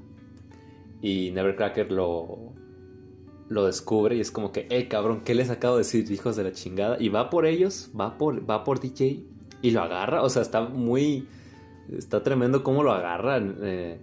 y 1.01 1.31
Nevercracker 1.31 1.93
lo, 1.93 2.53
lo 3.49 3.67
descubre 3.67 4.17
y 4.17 4.21
es 4.21 4.33
como 4.33 4.51
que, 4.51 4.67
hey 4.71 4.89
cabrón, 4.89 5.23
¿qué 5.25 5.35
les 5.35 5.51
acabo 5.51 5.77
de 5.77 5.83
decir, 5.83 6.11
hijos 6.11 6.35
de 6.37 6.45
la 6.45 6.53
chingada? 6.53 6.97
Y 6.99 7.09
va 7.09 7.31
por 7.31 7.47
ellos, 7.47 7.91
va 7.99 8.19
por, 8.19 8.49
va 8.49 8.65
por 8.65 8.81
DJ 8.81 9.25
y 9.63 9.71
lo 9.71 9.83
agarra. 9.83 10.23
O 10.23 10.29
sea, 10.29 10.43
está 10.43 10.63
muy 10.63 11.29
Está 11.91 12.23
tremendo 12.23 12.63
cómo 12.63 12.83
lo 12.83 12.93
agarran 12.93 13.59
eh, 13.63 13.99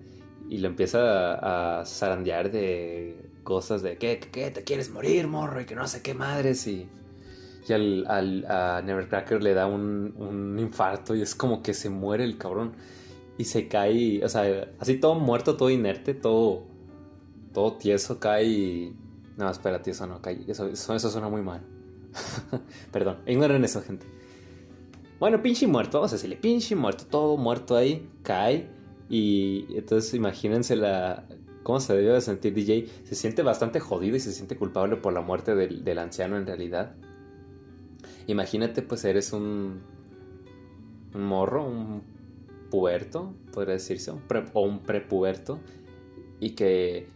y 0.50 0.58
lo 0.58 0.68
empieza 0.68 1.80
a, 1.80 1.86
zarandear 1.86 2.52
de 2.52 3.30
cosas 3.44 3.82
de 3.82 3.98
¿qué, 3.98 4.20
¿qué, 4.20 4.52
te 4.52 4.64
quieres 4.64 4.90
morir, 4.90 5.28
morro? 5.28 5.62
Y 5.62 5.66
que 5.66 5.76
no 5.76 5.88
sé 5.88 6.02
qué 6.02 6.14
madres. 6.14 6.68
Y, 6.68 6.88
y 7.68 7.74
al, 7.74 8.06
al, 8.08 8.46
a 8.46 8.82
Nevercracker 8.82 9.42
le 9.42 9.54
da 9.54 9.66
un, 9.66 10.14
un 10.18 10.60
infarto 10.60 11.16
y 11.16 11.22
es 11.22 11.36
como 11.36 11.62
que 11.64 11.74
se 11.74 11.90
muere 11.90 12.24
el 12.24 12.38
cabrón. 12.38 12.74
Y 13.38 13.46
se 13.46 13.70
cae, 13.70 14.24
o 14.24 14.28
sea, 14.28 14.68
así 14.80 15.00
todo 15.00 15.16
muerto, 15.16 15.56
todo 15.56 15.70
inerte, 15.70 16.14
todo, 16.14 16.66
todo 17.54 17.78
tieso, 17.78 18.20
cae. 18.20 18.94
No, 19.38 19.50
espera, 19.50 19.82
tieso 19.82 20.06
no, 20.06 20.22
cae. 20.22 20.44
Eso, 20.48 20.68
eso, 20.68 20.94
eso 20.94 21.10
suena 21.10 21.30
muy 21.30 21.42
mal. 21.42 21.62
Perdón, 22.92 23.20
ignoren 23.26 23.64
eso, 23.64 23.82
gente. 23.82 24.19
Bueno, 25.20 25.42
pinche 25.42 25.68
muerto, 25.68 25.98
vamos 25.98 26.14
a 26.14 26.16
decirle, 26.16 26.38
pinche 26.38 26.78
muerto, 26.78 27.06
todo 27.06 27.36
muerto 27.36 27.76
ahí, 27.76 28.10
cae. 28.24 28.70
Y 29.10 29.66
entonces 29.76 30.14
imagínense 30.14 30.78
la, 30.78 31.26
cómo 31.64 31.82
se 31.82 31.94
debió 31.94 32.14
de 32.14 32.22
sentir 32.22 32.54
DJ. 32.54 32.88
Se 33.04 33.16
siente 33.16 33.42
bastante 33.42 33.82
jodido 33.82 34.16
y 34.16 34.22
se 34.22 34.32
siente 34.32 34.56
culpable 34.56 34.96
por 34.96 35.12
la 35.12 35.20
muerte 35.22 35.56
del, 35.56 36.00
anciano 36.00 36.38
en 36.38 36.46
realidad. 36.46 36.96
Imagínate, 38.28 38.82
pues 38.82 39.04
eres 39.04 39.34
un, 39.34 39.82
un 41.14 41.24
morro, 41.24 41.68
un 41.68 42.02
puberto, 42.72 43.34
podría 43.52 43.74
decirse, 43.74 44.12
o 44.54 44.62
un 44.62 44.80
prepuberto, 44.80 45.60
y 46.40 46.52
que, 46.52 47.08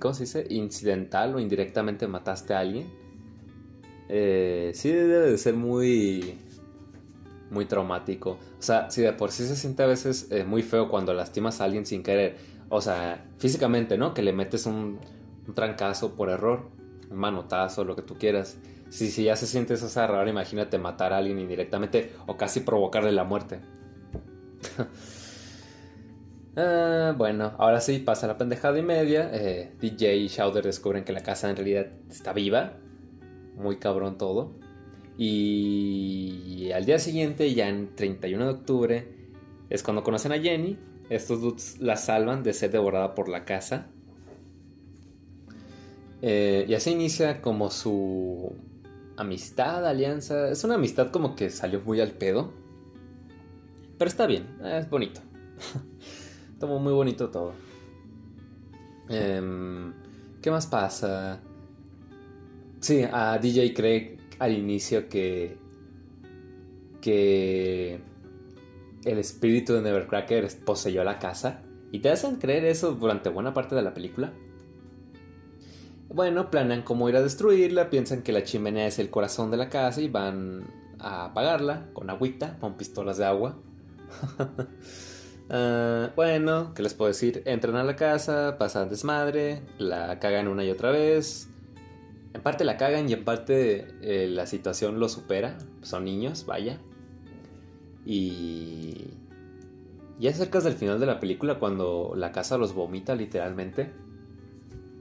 ¿cómo 0.00 0.14
se 0.14 0.22
dice? 0.22 0.46
Incidental 0.48 1.34
o 1.34 1.40
indirectamente 1.40 2.06
mataste 2.06 2.54
a 2.54 2.60
alguien 2.60 2.99
eh, 4.12 4.72
sí 4.74 4.90
debe 4.90 5.30
de 5.30 5.38
ser 5.38 5.54
muy, 5.54 6.36
muy 7.50 7.64
traumático. 7.66 8.38
O 8.58 8.62
sea, 8.62 8.90
si 8.90 9.02
de 9.02 9.12
por 9.12 9.30
sí 9.30 9.46
se 9.46 9.54
siente 9.54 9.84
a 9.84 9.86
veces 9.86 10.26
eh, 10.32 10.42
muy 10.44 10.62
feo 10.62 10.88
cuando 10.88 11.14
lastimas 11.14 11.60
a 11.60 11.64
alguien 11.64 11.86
sin 11.86 12.02
querer. 12.02 12.36
O 12.68 12.80
sea, 12.80 13.24
físicamente, 13.38 13.96
¿no? 13.96 14.12
Que 14.12 14.22
le 14.22 14.32
metes 14.32 14.66
un, 14.66 14.98
trancazo 15.54 16.14
por 16.14 16.28
error, 16.28 16.70
un 17.08 17.18
manotazo, 17.18 17.84
lo 17.84 17.94
que 17.94 18.02
tú 18.02 18.16
quieras. 18.18 18.58
Si, 18.88 19.10
si 19.10 19.24
ya 19.24 19.36
se 19.36 19.46
siente 19.46 19.74
esa 19.74 20.06
rara, 20.08 20.28
imagínate 20.28 20.78
matar 20.78 21.12
a 21.12 21.18
alguien 21.18 21.38
indirectamente 21.38 22.12
o 22.26 22.36
casi 22.36 22.60
provocarle 22.60 23.12
la 23.12 23.24
muerte. 23.24 23.60
Ah, 26.56 27.14
bueno, 27.16 27.52
ahora 27.58 27.80
sí, 27.80 28.00
pasa 28.00 28.26
la 28.26 28.36
pendejada 28.36 28.76
y 28.76 28.82
media. 28.82 29.30
Eh, 29.32 29.72
DJ 29.80 30.16
y 30.16 30.26
Shouder 30.26 30.64
descubren 30.64 31.04
que 31.04 31.12
la 31.12 31.22
casa 31.22 31.48
en 31.48 31.54
realidad 31.54 31.86
está 32.10 32.32
viva 32.32 32.74
muy 33.60 33.76
cabrón 33.76 34.18
todo. 34.18 34.52
Y 35.16 36.70
al 36.72 36.86
día 36.86 36.98
siguiente, 36.98 37.52
ya 37.54 37.68
en 37.68 37.94
31 37.94 38.44
de 38.44 38.50
octubre, 38.50 39.08
es 39.68 39.82
cuando 39.82 40.02
conocen 40.02 40.32
a 40.32 40.38
Jenny. 40.38 40.78
Estos 41.10 41.40
dudes 41.40 41.80
la 41.80 41.96
salvan 41.96 42.42
de 42.42 42.52
ser 42.52 42.70
devorada 42.70 43.14
por 43.14 43.28
la 43.28 43.44
casa. 43.44 43.88
Eh, 46.22 46.64
y 46.68 46.74
así 46.74 46.90
inicia 46.90 47.42
como 47.42 47.70
su 47.70 48.54
amistad, 49.16 49.86
alianza. 49.86 50.50
Es 50.50 50.64
una 50.64 50.76
amistad 50.76 51.10
como 51.10 51.36
que 51.36 51.50
salió 51.50 51.80
muy 51.80 52.00
al 52.00 52.12
pedo. 52.12 52.52
Pero 53.98 54.08
está 54.08 54.26
bien, 54.26 54.46
es 54.64 54.88
bonito. 54.88 55.20
Estuvo 56.54 56.78
muy 56.78 56.92
bonito 56.92 57.28
todo. 57.28 57.52
Em, 59.08 59.92
¿Qué 60.40 60.50
más 60.50 60.66
pasa? 60.66 61.42
Sí, 62.80 63.04
a 63.10 63.38
DJ 63.38 63.74
Craig 63.74 64.18
al 64.38 64.52
inicio 64.52 65.08
que. 65.08 65.56
que. 67.00 68.00
el 69.04 69.18
espíritu 69.18 69.74
de 69.74 69.82
Nevercracker 69.82 70.48
poseyó 70.64 71.04
la 71.04 71.18
casa. 71.18 71.62
Y 71.92 72.00
te 72.00 72.10
hacen 72.10 72.36
creer 72.36 72.64
eso 72.64 72.92
durante 72.92 73.28
buena 73.28 73.52
parte 73.52 73.74
de 73.74 73.82
la 73.82 73.92
película. 73.92 74.32
Bueno, 76.08 76.50
planean 76.50 76.82
cómo 76.82 77.08
ir 77.08 77.16
a 77.16 77.22
destruirla, 77.22 77.90
piensan 77.90 78.22
que 78.22 78.32
la 78.32 78.42
chimenea 78.42 78.86
es 78.86 78.98
el 78.98 79.10
corazón 79.10 79.50
de 79.50 79.56
la 79.56 79.68
casa 79.68 80.00
y 80.00 80.08
van 80.08 80.64
a 80.98 81.26
apagarla 81.26 81.88
con 81.92 82.10
agüita, 82.10 82.58
con 82.58 82.76
pistolas 82.76 83.18
de 83.18 83.26
agua. 83.26 83.58
Ah, 85.52 86.12
bueno, 86.14 86.74
¿qué 86.74 86.82
les 86.84 86.94
puedo 86.94 87.08
decir? 87.08 87.42
Entran 87.44 87.74
a 87.74 87.82
la 87.82 87.96
casa, 87.96 88.56
pasan 88.56 88.88
desmadre, 88.88 89.62
la 89.78 90.20
cagan 90.20 90.46
una 90.46 90.64
y 90.64 90.70
otra 90.70 90.92
vez, 90.92 91.48
en 92.32 92.42
parte 92.42 92.64
la 92.64 92.76
cagan 92.76 93.08
y 93.08 93.12
en 93.12 93.24
parte 93.24 93.86
eh, 94.02 94.28
la 94.28 94.46
situación 94.46 95.00
lo 95.00 95.08
supera. 95.08 95.58
Son 95.82 96.04
niños, 96.04 96.46
vaya. 96.46 96.80
Y 98.04 99.14
ya 100.18 100.32
cerca 100.32 100.60
del 100.60 100.74
final 100.74 101.00
de 101.00 101.06
la 101.06 101.18
película, 101.18 101.58
cuando 101.58 102.12
la 102.16 102.30
casa 102.30 102.58
los 102.58 102.74
vomita 102.74 103.14
literalmente, 103.14 103.90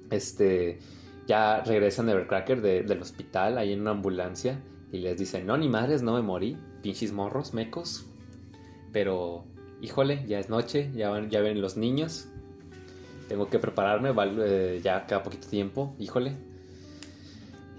este, 0.10 0.80
ya 1.28 1.62
regresan 1.62 2.08
de, 2.08 2.84
del 2.84 3.02
hospital 3.02 3.58
ahí 3.58 3.74
en 3.74 3.82
una 3.82 3.92
ambulancia 3.92 4.60
y 4.92 5.00
les 5.00 5.18
dicen, 5.18 5.46
no, 5.46 5.58
ni 5.58 5.70
madres, 5.70 6.02
no 6.02 6.16
me 6.16 6.22
morí, 6.22 6.58
pinches 6.82 7.12
morros, 7.12 7.54
mecos. 7.54 8.08
Pero, 8.92 9.46
híjole, 9.82 10.26
ya 10.28 10.40
es 10.40 10.50
noche, 10.50 10.90
ya, 10.96 11.10
van, 11.10 11.30
ya 11.30 11.42
ven 11.42 11.62
los 11.62 11.78
niños. 11.78 12.28
Tengo 13.28 13.50
que 13.50 13.60
prepararme, 13.60 14.12
eh, 14.44 14.82
ya 14.84 15.06
cada 15.06 15.22
poquito 15.22 15.48
tiempo, 15.48 15.96
híjole, 16.00 16.36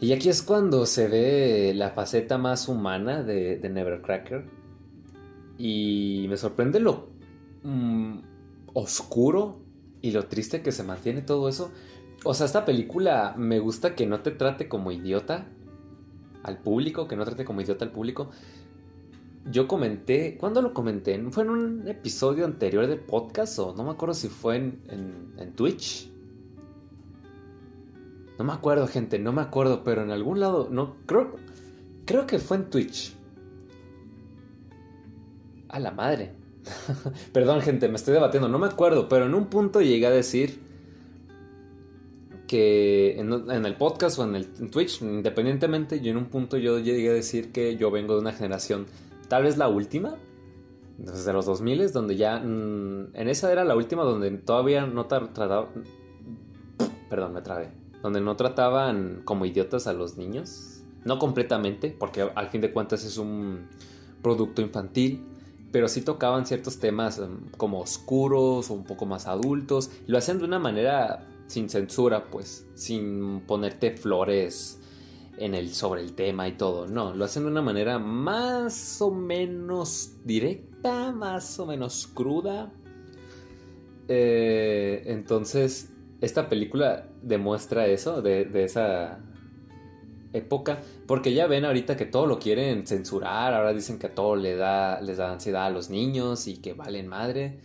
y 0.00 0.12
aquí 0.14 0.30
es 0.30 0.42
cuando 0.42 0.86
se 0.86 1.08
ve 1.08 1.74
la 1.74 1.90
faceta 1.90 2.38
más 2.38 2.68
humana 2.68 3.22
de, 3.22 3.60
Nevercracker. 3.62 4.46
Y 5.58 6.24
me 6.30 6.38
sorprende 6.38 6.80
lo 6.80 7.10
mm, 7.62 8.18
oscuro 8.72 9.60
y 10.00 10.12
lo 10.12 10.24
triste 10.24 10.62
que 10.62 10.72
se 10.72 10.84
mantiene 10.84 11.20
todo 11.20 11.50
eso. 11.50 11.70
O 12.24 12.32
sea, 12.32 12.46
esta 12.46 12.64
película 12.64 13.34
me 13.36 13.58
gusta 13.58 13.94
que 13.94 14.06
no 14.06 14.20
te 14.20 14.30
trate 14.30 14.68
como 14.68 14.90
idiota 14.90 15.46
al 16.44 16.58
público, 16.58 17.06
que 17.06 17.16
no 17.16 17.26
trate 17.26 17.44
como 17.44 17.60
idiota 17.60 17.84
al 17.84 17.92
público. 17.92 18.30
Yo 19.50 19.68
comenté, 19.68 20.38
¿cuándo 20.38 20.62
lo 20.62 20.72
comenté? 20.72 21.22
¿Fue 21.30 21.42
en 21.42 21.50
un 21.50 21.88
episodio 21.88 22.46
anterior 22.46 22.86
del 22.86 23.00
podcast 23.00 23.58
o 23.58 23.74
no 23.74 23.84
me 23.84 23.90
acuerdo 23.90 24.14
si 24.14 24.28
fue 24.28 24.56
en, 24.56 25.34
en 25.36 25.52
Twitch? 25.52 26.10
No 28.40 28.44
me 28.44 28.54
acuerdo, 28.54 28.86
gente, 28.86 29.18
no 29.18 29.34
me 29.34 29.42
acuerdo, 29.42 29.84
pero 29.84 30.02
en 30.02 30.10
algún 30.10 30.40
lado, 30.40 30.68
no, 30.70 30.96
creo, 31.04 31.36
creo 32.06 32.26
que 32.26 32.38
fue 32.38 32.56
en 32.56 32.70
Twitch. 32.70 33.14
A 35.68 35.78
la 35.78 35.90
madre. 35.90 36.32
Perdón, 37.34 37.60
gente, 37.60 37.86
me 37.90 37.96
estoy 37.96 38.14
debatiendo, 38.14 38.48
no 38.48 38.58
me 38.58 38.68
acuerdo, 38.68 39.10
pero 39.10 39.26
en 39.26 39.34
un 39.34 39.48
punto 39.48 39.82
llegué 39.82 40.06
a 40.06 40.10
decir 40.10 40.58
que 42.46 43.20
en, 43.20 43.66
el 43.66 43.76
podcast 43.76 44.18
o 44.18 44.24
en 44.24 44.34
el 44.34 44.46
Twitch, 44.70 45.02
independientemente, 45.02 46.00
yo 46.00 46.10
en 46.10 46.16
un 46.16 46.30
punto 46.30 46.56
yo 46.56 46.78
llegué 46.78 47.10
a 47.10 47.12
decir 47.12 47.52
que 47.52 47.76
yo 47.76 47.90
vengo 47.90 48.14
de 48.14 48.20
una 48.20 48.32
generación, 48.32 48.86
tal 49.28 49.42
vez 49.42 49.58
la 49.58 49.68
última, 49.68 50.16
desde 50.96 51.34
los 51.34 51.44
2000, 51.44 51.92
donde 51.92 52.16
ya, 52.16 52.38
mm, 52.38 53.16
en 53.16 53.28
esa 53.28 53.52
era 53.52 53.64
la 53.64 53.76
última 53.76 54.02
donde 54.02 54.30
todavía 54.30 54.86
no 54.86 55.04
trataban, 55.04 55.66
perdón, 57.10 57.34
me 57.34 57.42
trabé, 57.42 57.79
donde 58.02 58.20
no 58.20 58.36
trataban 58.36 59.22
como 59.24 59.44
idiotas 59.44 59.86
a 59.86 59.92
los 59.92 60.16
niños, 60.16 60.82
no 61.04 61.18
completamente, 61.18 61.94
porque 61.98 62.22
al 62.34 62.48
fin 62.48 62.60
de 62.60 62.72
cuentas 62.72 63.04
es 63.04 63.18
un 63.18 63.68
producto 64.22 64.62
infantil, 64.62 65.24
pero 65.72 65.88
sí 65.88 66.02
tocaban 66.02 66.46
ciertos 66.46 66.78
temas 66.78 67.18
em, 67.18 67.50
como 67.56 67.80
oscuros 67.80 68.70
o 68.70 68.74
un 68.74 68.84
poco 68.84 69.06
más 69.06 69.26
adultos. 69.26 69.90
Lo 70.06 70.18
hacían 70.18 70.38
de 70.38 70.44
una 70.44 70.58
manera 70.58 71.26
sin 71.46 71.68
censura, 71.68 72.30
pues, 72.30 72.66
sin 72.74 73.40
ponerte 73.40 73.96
flores 73.96 74.80
en 75.38 75.54
el, 75.54 75.72
sobre 75.72 76.02
el 76.02 76.12
tema 76.14 76.48
y 76.48 76.52
todo. 76.52 76.86
No, 76.86 77.14
lo 77.14 77.24
hacen 77.24 77.44
de 77.44 77.50
una 77.50 77.62
manera 77.62 77.98
más 77.98 79.00
o 79.00 79.10
menos 79.10 80.12
directa, 80.24 81.12
más 81.12 81.58
o 81.58 81.66
menos 81.66 82.06
cruda. 82.06 82.72
Eh, 84.08 85.02
entonces, 85.06 85.89
esta 86.20 86.48
película 86.48 87.06
demuestra 87.22 87.86
eso, 87.86 88.22
de, 88.22 88.48
esa 88.64 89.20
época, 90.32 90.78
porque 91.06 91.32
ya 91.32 91.46
ven 91.46 91.64
ahorita 91.64 91.96
que 91.96 92.04
todo 92.04 92.26
lo 92.26 92.38
quieren 92.38 92.86
censurar, 92.86 93.54
ahora 93.54 93.72
dicen 93.72 93.98
que 93.98 94.08
todo 94.08 94.36
le 94.36 94.56
da, 94.56 95.00
les 95.00 95.16
da 95.16 95.32
ansiedad 95.32 95.66
a 95.66 95.70
los 95.70 95.90
niños 95.90 96.46
y 96.46 96.58
que 96.58 96.74
valen 96.74 97.08
madre. 97.08 97.58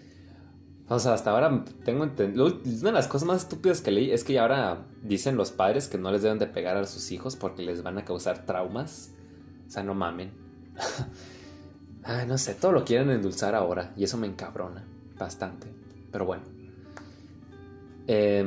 O 0.87 0.99
sea, 0.99 1.13
hasta 1.13 1.31
ahora 1.31 1.65
tengo 1.83 2.03
entendido. 2.03 2.45
Una 2.45 2.89
de 2.89 2.91
las 2.91 3.07
cosas 3.07 3.27
más 3.27 3.41
estúpidas 3.41 3.81
que 3.81 3.91
leí 3.91 4.11
es 4.11 4.23
que 4.23 4.37
ahora 4.37 4.85
dicen 5.01 5.35
los 5.35 5.51
padres 5.51 5.87
que 5.87 5.97
no 5.97 6.11
les 6.11 6.21
deben 6.21 6.37
de 6.37 6.45
pegar 6.45 6.77
a 6.77 6.85
sus 6.85 7.11
hijos 7.11 7.35
porque 7.35 7.63
les 7.63 7.81
van 7.81 7.97
a 7.97 8.05
causar 8.05 8.45
traumas. 8.45 9.11
O 9.67 9.71
sea, 9.71 9.83
no 9.83 9.95
mamen. 9.95 10.31
Ay, 12.03 12.27
no 12.27 12.37
sé, 12.37 12.53
todo 12.53 12.71
lo 12.71 12.85
quieren 12.85 13.09
endulzar 13.09 13.55
ahora 13.55 13.93
y 13.97 14.03
eso 14.03 14.17
me 14.17 14.27
encabrona 14.27 14.85
bastante. 15.17 15.67
Pero 16.11 16.25
bueno. 16.25 16.54
Eh, 18.07 18.43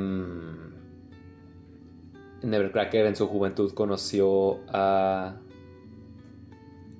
Nevercracker 2.42 3.06
en 3.06 3.16
su 3.16 3.26
juventud 3.26 3.72
conoció 3.72 4.60
a. 4.68 5.36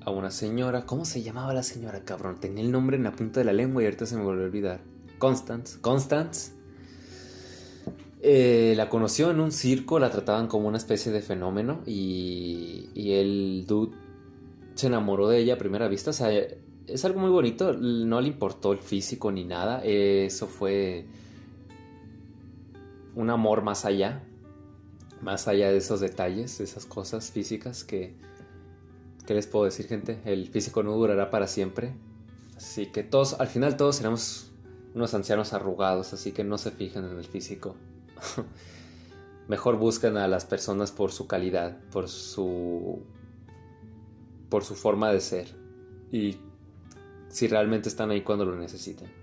a 0.00 0.10
una 0.10 0.30
señora. 0.30 0.86
¿Cómo 0.86 1.04
se 1.04 1.22
llamaba 1.22 1.54
la 1.54 1.62
señora, 1.62 2.04
cabrón? 2.04 2.40
Tenía 2.40 2.64
el 2.64 2.72
nombre 2.72 2.96
en 2.96 3.04
la 3.04 3.12
punta 3.12 3.40
de 3.40 3.44
la 3.44 3.52
lengua 3.52 3.82
y 3.82 3.86
ahorita 3.86 4.06
se 4.06 4.16
me 4.16 4.22
volvió 4.22 4.44
a 4.44 4.46
olvidar. 4.46 4.80
Constance. 5.18 5.80
Constance. 5.80 6.52
Eh, 8.20 8.74
la 8.76 8.88
conoció 8.88 9.30
en 9.30 9.38
un 9.38 9.52
circo, 9.52 10.00
la 10.00 10.10
trataban 10.10 10.48
como 10.48 10.66
una 10.66 10.76
especie 10.76 11.12
de 11.12 11.22
fenómeno 11.22 11.82
y, 11.86 12.88
y 12.92 13.12
el 13.12 13.64
dude 13.64 13.94
se 14.74 14.88
enamoró 14.88 15.28
de 15.28 15.38
ella 15.38 15.54
a 15.54 15.58
primera 15.58 15.86
vista. 15.86 16.10
O 16.10 16.12
sea, 16.12 16.30
es 16.32 17.04
algo 17.04 17.20
muy 17.20 17.30
bonito, 17.30 17.74
no 17.74 18.20
le 18.20 18.28
importó 18.28 18.72
el 18.72 18.78
físico 18.78 19.30
ni 19.30 19.44
nada, 19.44 19.84
eso 19.84 20.48
fue 20.48 21.06
un 23.18 23.30
amor 23.30 23.62
más 23.62 23.84
allá 23.84 24.22
más 25.20 25.48
allá 25.48 25.70
de 25.70 25.78
esos 25.78 26.00
detalles, 26.00 26.58
de 26.58 26.64
esas 26.64 26.86
cosas 26.86 27.30
físicas 27.30 27.84
que, 27.84 28.14
¿qué 29.26 29.34
les 29.34 29.46
puedo 29.46 29.64
decir 29.64 29.86
gente? 29.86 30.20
El 30.24 30.48
físico 30.48 30.82
no 30.82 30.92
durará 30.92 31.30
para 31.30 31.46
siempre. 31.46 31.94
Así 32.56 32.86
que 32.86 33.02
todos, 33.02 33.34
al 33.40 33.48
final 33.48 33.76
todos 33.76 33.96
seremos 33.96 34.50
unos 34.94 35.14
ancianos 35.14 35.52
arrugados, 35.52 36.12
así 36.12 36.32
que 36.32 36.44
no 36.44 36.58
se 36.58 36.70
fijen 36.70 37.04
en 37.04 37.18
el 37.18 37.24
físico. 37.24 37.76
Mejor 39.48 39.76
busquen 39.76 40.16
a 40.16 40.28
las 40.28 40.44
personas 40.44 40.92
por 40.92 41.12
su 41.12 41.26
calidad, 41.26 41.78
por 41.90 42.08
su 42.08 43.02
por 44.50 44.64
su 44.64 44.74
forma 44.74 45.12
de 45.12 45.20
ser 45.20 45.54
y 46.10 46.38
si 47.28 47.48
realmente 47.48 47.90
están 47.90 48.10
ahí 48.10 48.22
cuando 48.22 48.46
lo 48.46 48.56
necesiten. 48.56 49.17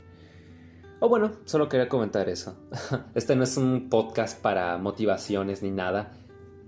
O 1.00 1.10
bueno, 1.10 1.32
solo 1.46 1.68
quería 1.68 1.90
comentar 1.90 2.30
eso. 2.30 2.56
Este 3.16 3.36
no 3.36 3.44
es 3.44 3.58
un 3.58 3.90
podcast 3.90 4.42
para 4.42 4.78
motivaciones 4.78 5.62
ni 5.62 5.72
nada. 5.72 6.14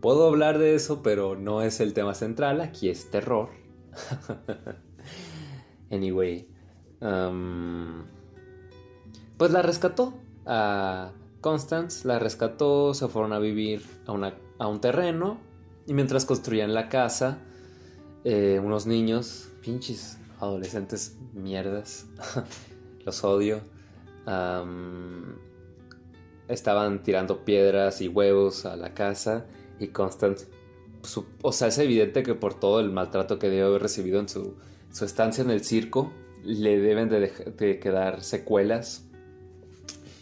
Puedo 0.02 0.28
hablar 0.28 0.58
de 0.58 0.76
eso, 0.76 1.02
pero 1.02 1.36
no 1.36 1.62
es 1.62 1.80
el 1.80 1.94
tema 1.94 2.14
central. 2.14 2.62
Aquí 2.62 2.90
es 2.90 3.10
terror. 3.10 3.50
anyway. 5.92 6.48
Um, 7.00 8.04
pues 9.38 9.52
la 9.52 9.62
rescató. 9.62 10.14
A 10.46 11.12
Constance 11.42 12.06
la 12.08 12.20
rescató. 12.20 12.94
Se 12.94 13.08
fueron 13.08 13.32
a 13.32 13.40
vivir 13.40 13.86
a, 14.08 14.34
a 14.60 14.68
un 14.68 14.82
terreno. 14.82 15.40
Y 15.88 15.94
mientras 15.94 16.26
construían 16.26 16.74
la 16.74 16.90
casa, 16.90 17.40
eh, 18.26 18.60
unos 18.62 18.86
niños, 18.88 19.50
pinches 19.62 20.18
adolescentes 20.42 21.18
mierdas. 21.34 22.06
Los 23.06 23.24
odio 23.24 23.77
estaban 26.48 27.04
tirando 27.04 27.46
piedras 27.46 28.02
y 28.02 28.08
huevos 28.08 28.66
a 28.66 28.76
la 28.76 28.94
casa 28.94 29.46
y 29.80 29.88
Constance, 29.88 30.48
o 31.42 31.52
sea, 31.52 31.68
es 31.68 31.78
evidente 31.78 32.24
que 32.24 32.36
por 32.36 32.54
todo 32.60 32.80
el 32.80 32.92
maltrato 32.92 33.40
que 33.40 33.50
debe 33.50 33.64
haber 33.64 33.82
recibido 33.82 34.20
en 34.20 34.28
su, 34.28 34.56
estancia 35.02 35.44
en 35.44 35.52
el 35.52 35.64
circo, 35.64 36.12
le 36.44 36.80
deben 36.80 37.10
de, 37.10 37.80
quedar 37.80 38.24
secuelas 38.24 39.06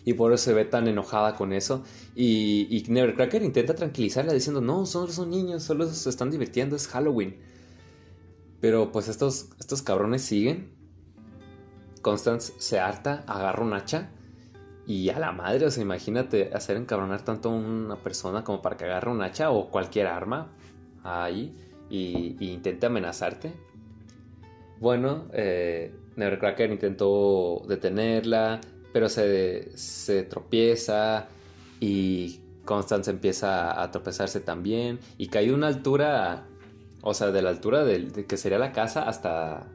y 0.03 0.13
por 0.13 0.33
eso 0.33 0.43
se 0.45 0.53
ve 0.53 0.65
tan 0.65 0.87
enojada 0.87 1.35
con 1.35 1.51
eso. 1.53 1.83
Y, 2.15 2.67
y 2.69 2.83
Nevercracker 2.91 3.41
intenta 3.41 3.73
tranquilizarla 3.73 4.33
diciendo, 4.33 4.61
no, 4.61 4.85
solo 4.85 5.11
son 5.11 5.31
niños, 5.31 5.63
solo 5.63 5.87
se 5.87 6.09
están 6.09 6.29
divirtiendo, 6.29 6.75
es 6.75 6.87
Halloween. 6.87 7.37
Pero 8.61 8.91
pues 8.91 9.07
estos, 9.07 9.49
estos 9.59 9.81
cabrones 9.81 10.21
siguen 10.21 10.74
Constance 12.05 12.53
se 12.59 12.79
harta, 12.79 13.23
agarra 13.25 13.63
un 13.63 13.73
hacha 13.73 14.09
y 14.85 15.09
a 15.09 15.17
la 15.17 15.31
madre, 15.31 15.65
o 15.65 15.71
sea, 15.71 15.81
imagínate 15.81 16.51
hacer 16.53 16.77
encabronar 16.77 17.25
tanto 17.25 17.49
a 17.49 17.53
una 17.53 17.95
persona 17.95 18.43
como 18.43 18.61
para 18.61 18.77
que 18.77 18.85
agarre 18.85 19.09
un 19.09 19.23
hacha 19.23 19.49
o 19.49 19.71
cualquier 19.71 20.05
arma 20.05 20.51
ahí 21.03 21.57
y, 21.89 22.37
intente 22.51 22.85
amenazarte. 22.85 23.53
Bueno, 24.79 25.25
eh, 25.33 25.95
Nevercracker 26.15 26.69
intentó 26.69 27.63
detenerla, 27.67 28.61
pero 28.93 29.09
se, 29.09 29.75
se 29.75 30.21
tropieza 30.21 31.25
y 31.79 32.39
Constance 32.65 33.09
empieza 33.09 33.81
a 33.81 33.89
tropezarse 33.89 34.41
también 34.41 34.99
y 35.17 35.29
cae 35.29 35.47
de 35.47 35.55
una 35.55 35.65
altura, 35.65 36.45
o 37.01 37.15
sea, 37.15 37.31
de 37.31 37.41
la 37.41 37.49
altura 37.49 37.83
de 37.83 38.27
que 38.27 38.37
sería 38.37 38.59
la 38.59 38.73
casa 38.73 39.09
hasta 39.09 39.65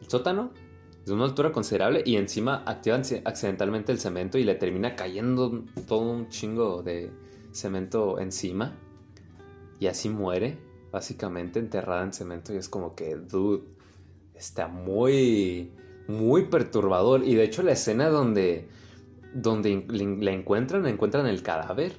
el 0.00 0.08
sótano 0.08 0.52
de 1.06 1.12
una 1.12 1.24
altura 1.24 1.52
considerable 1.52 2.02
y 2.04 2.16
encima 2.16 2.64
activan 2.66 3.02
accidentalmente 3.24 3.92
el 3.92 4.00
cemento 4.00 4.38
y 4.38 4.44
le 4.44 4.56
termina 4.56 4.96
cayendo 4.96 5.64
todo 5.86 6.00
un 6.00 6.28
chingo 6.28 6.82
de 6.82 7.10
cemento 7.52 8.18
encima. 8.18 8.76
Y 9.78 9.86
así 9.86 10.08
muere, 10.08 10.58
básicamente 10.90 11.60
enterrada 11.60 12.02
en 12.02 12.12
cemento 12.12 12.52
y 12.52 12.56
es 12.56 12.68
como 12.68 12.96
que, 12.96 13.14
dude, 13.14 13.62
está 14.34 14.66
muy, 14.66 15.70
muy 16.08 16.46
perturbador. 16.46 17.22
Y 17.24 17.36
de 17.36 17.44
hecho 17.44 17.62
la 17.62 17.72
escena 17.72 18.08
donde, 18.08 18.68
donde 19.32 19.86
la 20.20 20.32
encuentran, 20.32 20.86
encuentran 20.86 21.26
el 21.28 21.42
cadáver 21.42 21.92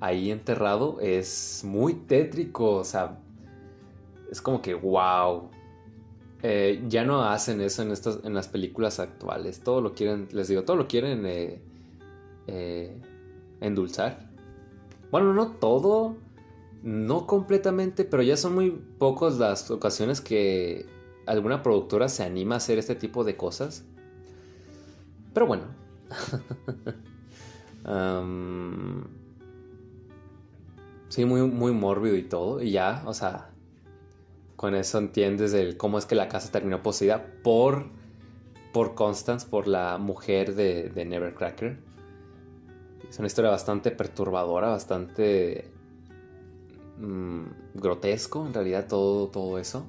ahí 0.00 0.30
enterrado 0.30 0.98
es 1.00 1.62
muy 1.66 1.94
tétrico, 1.94 2.76
o 2.76 2.84
sea, 2.84 3.18
es 4.30 4.40
como 4.40 4.62
que, 4.62 4.74
wow, 4.74 5.50
eh, 6.42 6.84
ya 6.88 7.04
no 7.04 7.24
hacen 7.24 7.60
eso 7.60 7.82
en, 7.82 7.90
estas, 7.90 8.20
en 8.24 8.34
las 8.34 8.48
películas 8.48 9.00
actuales. 9.00 9.60
Todo 9.60 9.80
lo 9.80 9.92
quieren, 9.92 10.28
les 10.32 10.48
digo, 10.48 10.62
todo 10.62 10.76
lo 10.76 10.86
quieren 10.86 11.26
eh, 11.26 11.60
eh, 12.46 12.96
endulzar. 13.60 14.30
Bueno, 15.10 15.34
no 15.34 15.52
todo, 15.52 16.16
no 16.82 17.26
completamente, 17.26 18.04
pero 18.04 18.22
ya 18.22 18.36
son 18.36 18.54
muy 18.54 18.70
pocos 18.70 19.38
las 19.38 19.70
ocasiones 19.70 20.20
que 20.20 20.86
alguna 21.26 21.62
productora 21.62 22.08
se 22.08 22.22
anima 22.22 22.54
a 22.54 22.58
hacer 22.58 22.78
este 22.78 22.94
tipo 22.94 23.24
de 23.24 23.36
cosas. 23.36 23.84
Pero 25.34 25.46
bueno. 25.46 25.64
sí, 31.08 31.24
muy, 31.24 31.42
muy 31.42 31.72
mórbido 31.72 32.16
y 32.16 32.22
todo. 32.22 32.62
Y 32.62 32.70
ya, 32.70 33.02
o 33.06 33.14
sea, 33.14 33.50
con 34.58 34.74
eso 34.74 34.98
entiendes 34.98 35.54
el 35.54 35.76
cómo 35.76 36.00
es 36.00 36.04
que 36.04 36.16
la 36.16 36.28
casa 36.28 36.50
terminó 36.50 36.82
poseída 36.82 37.24
por, 37.44 37.86
por 38.72 38.96
Constance, 38.96 39.46
por 39.46 39.68
la 39.68 39.98
mujer 39.98 40.56
de, 40.56 40.90
Nevercracker. 41.06 41.78
Es 43.08 43.20
una 43.20 43.28
historia 43.28 43.52
bastante 43.52 43.92
perturbadora, 43.92 44.70
bastante 44.70 45.70
mm, 46.98 47.44
grotesco, 47.74 48.44
en 48.44 48.52
realidad, 48.52 48.88
todo, 48.88 49.28
todo 49.28 49.60
eso. 49.60 49.86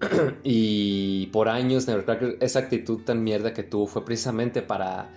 y 0.44 1.26
por 1.32 1.48
años, 1.48 1.88
Nevercracker, 1.88 2.38
esa 2.40 2.60
actitud 2.60 3.00
tan 3.00 3.24
mierda 3.24 3.54
que 3.54 3.64
tuvo 3.64 3.88
fue 3.88 4.04
precisamente 4.04 4.62
para 4.62 5.10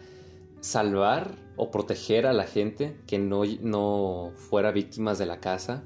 salvar 0.61 1.35
o 1.57 1.69
proteger 1.69 2.25
a 2.25 2.33
la 2.33 2.45
gente 2.45 2.97
que 3.05 3.19
no, 3.19 3.43
no 3.61 4.31
fuera 4.33 4.71
víctimas 4.71 5.19
de 5.19 5.27
la 5.27 5.39
casa. 5.39 5.83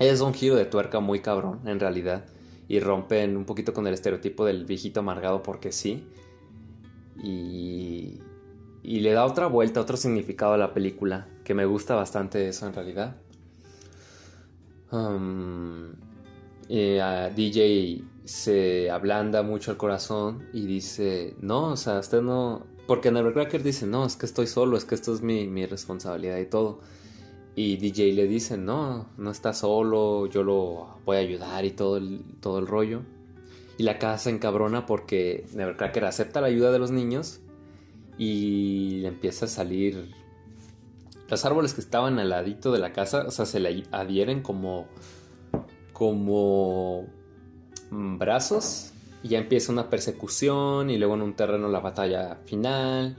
Es 0.00 0.22
un 0.22 0.32
giro 0.32 0.56
de 0.56 0.64
tuerca 0.64 0.98
muy 1.00 1.20
cabrón, 1.20 1.60
en 1.66 1.78
realidad. 1.78 2.24
Y 2.68 2.80
rompen 2.80 3.36
un 3.36 3.44
poquito 3.44 3.74
con 3.74 3.86
el 3.86 3.92
estereotipo 3.92 4.46
del 4.46 4.64
viejito 4.64 5.00
amargado 5.00 5.42
porque 5.42 5.72
sí. 5.72 6.08
Y, 7.22 8.18
y 8.82 9.00
le 9.00 9.12
da 9.12 9.26
otra 9.26 9.46
vuelta, 9.46 9.78
otro 9.78 9.98
significado 9.98 10.54
a 10.54 10.56
la 10.58 10.72
película, 10.72 11.28
que 11.44 11.52
me 11.52 11.66
gusta 11.66 11.94
bastante 11.94 12.48
eso 12.48 12.66
en 12.66 12.72
realidad. 12.72 13.16
Um, 14.90 15.92
a 17.02 17.28
DJ 17.28 18.02
se 18.24 18.90
ablanda 18.90 19.42
mucho 19.42 19.70
el 19.70 19.76
corazón 19.76 20.48
y 20.54 20.64
dice, 20.64 21.34
no, 21.40 21.72
o 21.72 21.76
sea, 21.76 21.98
usted 21.98 22.22
no... 22.22 22.66
Porque 22.86 23.10
Nevercracker 23.10 23.62
dice, 23.62 23.86
no, 23.86 24.06
es 24.06 24.16
que 24.16 24.24
estoy 24.24 24.46
solo, 24.46 24.78
es 24.78 24.86
que 24.86 24.94
esto 24.94 25.12
es 25.12 25.20
mi, 25.20 25.46
mi 25.46 25.66
responsabilidad 25.66 26.38
y 26.38 26.46
todo. 26.46 26.80
Y 27.56 27.76
DJ 27.76 28.12
le 28.12 28.26
dice, 28.26 28.56
no, 28.56 29.08
no 29.16 29.30
está 29.30 29.52
solo, 29.52 30.26
yo 30.26 30.42
lo 30.42 30.98
voy 31.04 31.16
a 31.16 31.20
ayudar 31.20 31.64
y 31.64 31.72
todo 31.72 31.96
el, 31.96 32.22
todo 32.40 32.58
el 32.58 32.66
rollo. 32.66 33.02
Y 33.76 33.82
la 33.82 33.98
casa 33.98 34.24
se 34.24 34.30
encabrona 34.30 34.86
porque 34.86 35.46
Nevercracker 35.54 36.04
acepta 36.04 36.40
la 36.40 36.48
ayuda 36.48 36.70
de 36.70 36.78
los 36.78 36.90
niños 36.90 37.40
y 38.18 39.00
le 39.00 39.08
empieza 39.08 39.46
a 39.46 39.48
salir... 39.48 40.14
Los 41.28 41.44
árboles 41.44 41.74
que 41.74 41.80
estaban 41.80 42.18
al 42.18 42.30
ladito 42.30 42.72
de 42.72 42.80
la 42.80 42.92
casa, 42.92 43.24
o 43.26 43.30
sea, 43.30 43.46
se 43.46 43.60
le 43.60 43.84
adhieren 43.90 44.42
como... 44.42 44.86
como 45.92 47.06
mm, 47.90 48.18
brazos 48.18 48.92
y 49.22 49.28
ya 49.28 49.38
empieza 49.38 49.72
una 49.72 49.90
persecución 49.90 50.90
y 50.90 50.98
luego 50.98 51.14
en 51.14 51.22
un 51.22 51.34
terreno 51.34 51.68
la 51.68 51.80
batalla 51.80 52.38
final. 52.46 53.16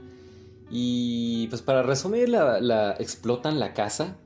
Y 0.74 1.48
pues 1.48 1.60
para 1.60 1.82
resumir, 1.82 2.30
la, 2.30 2.96
explotan 2.98 3.60
la 3.60 3.74
casa. 3.74 4.16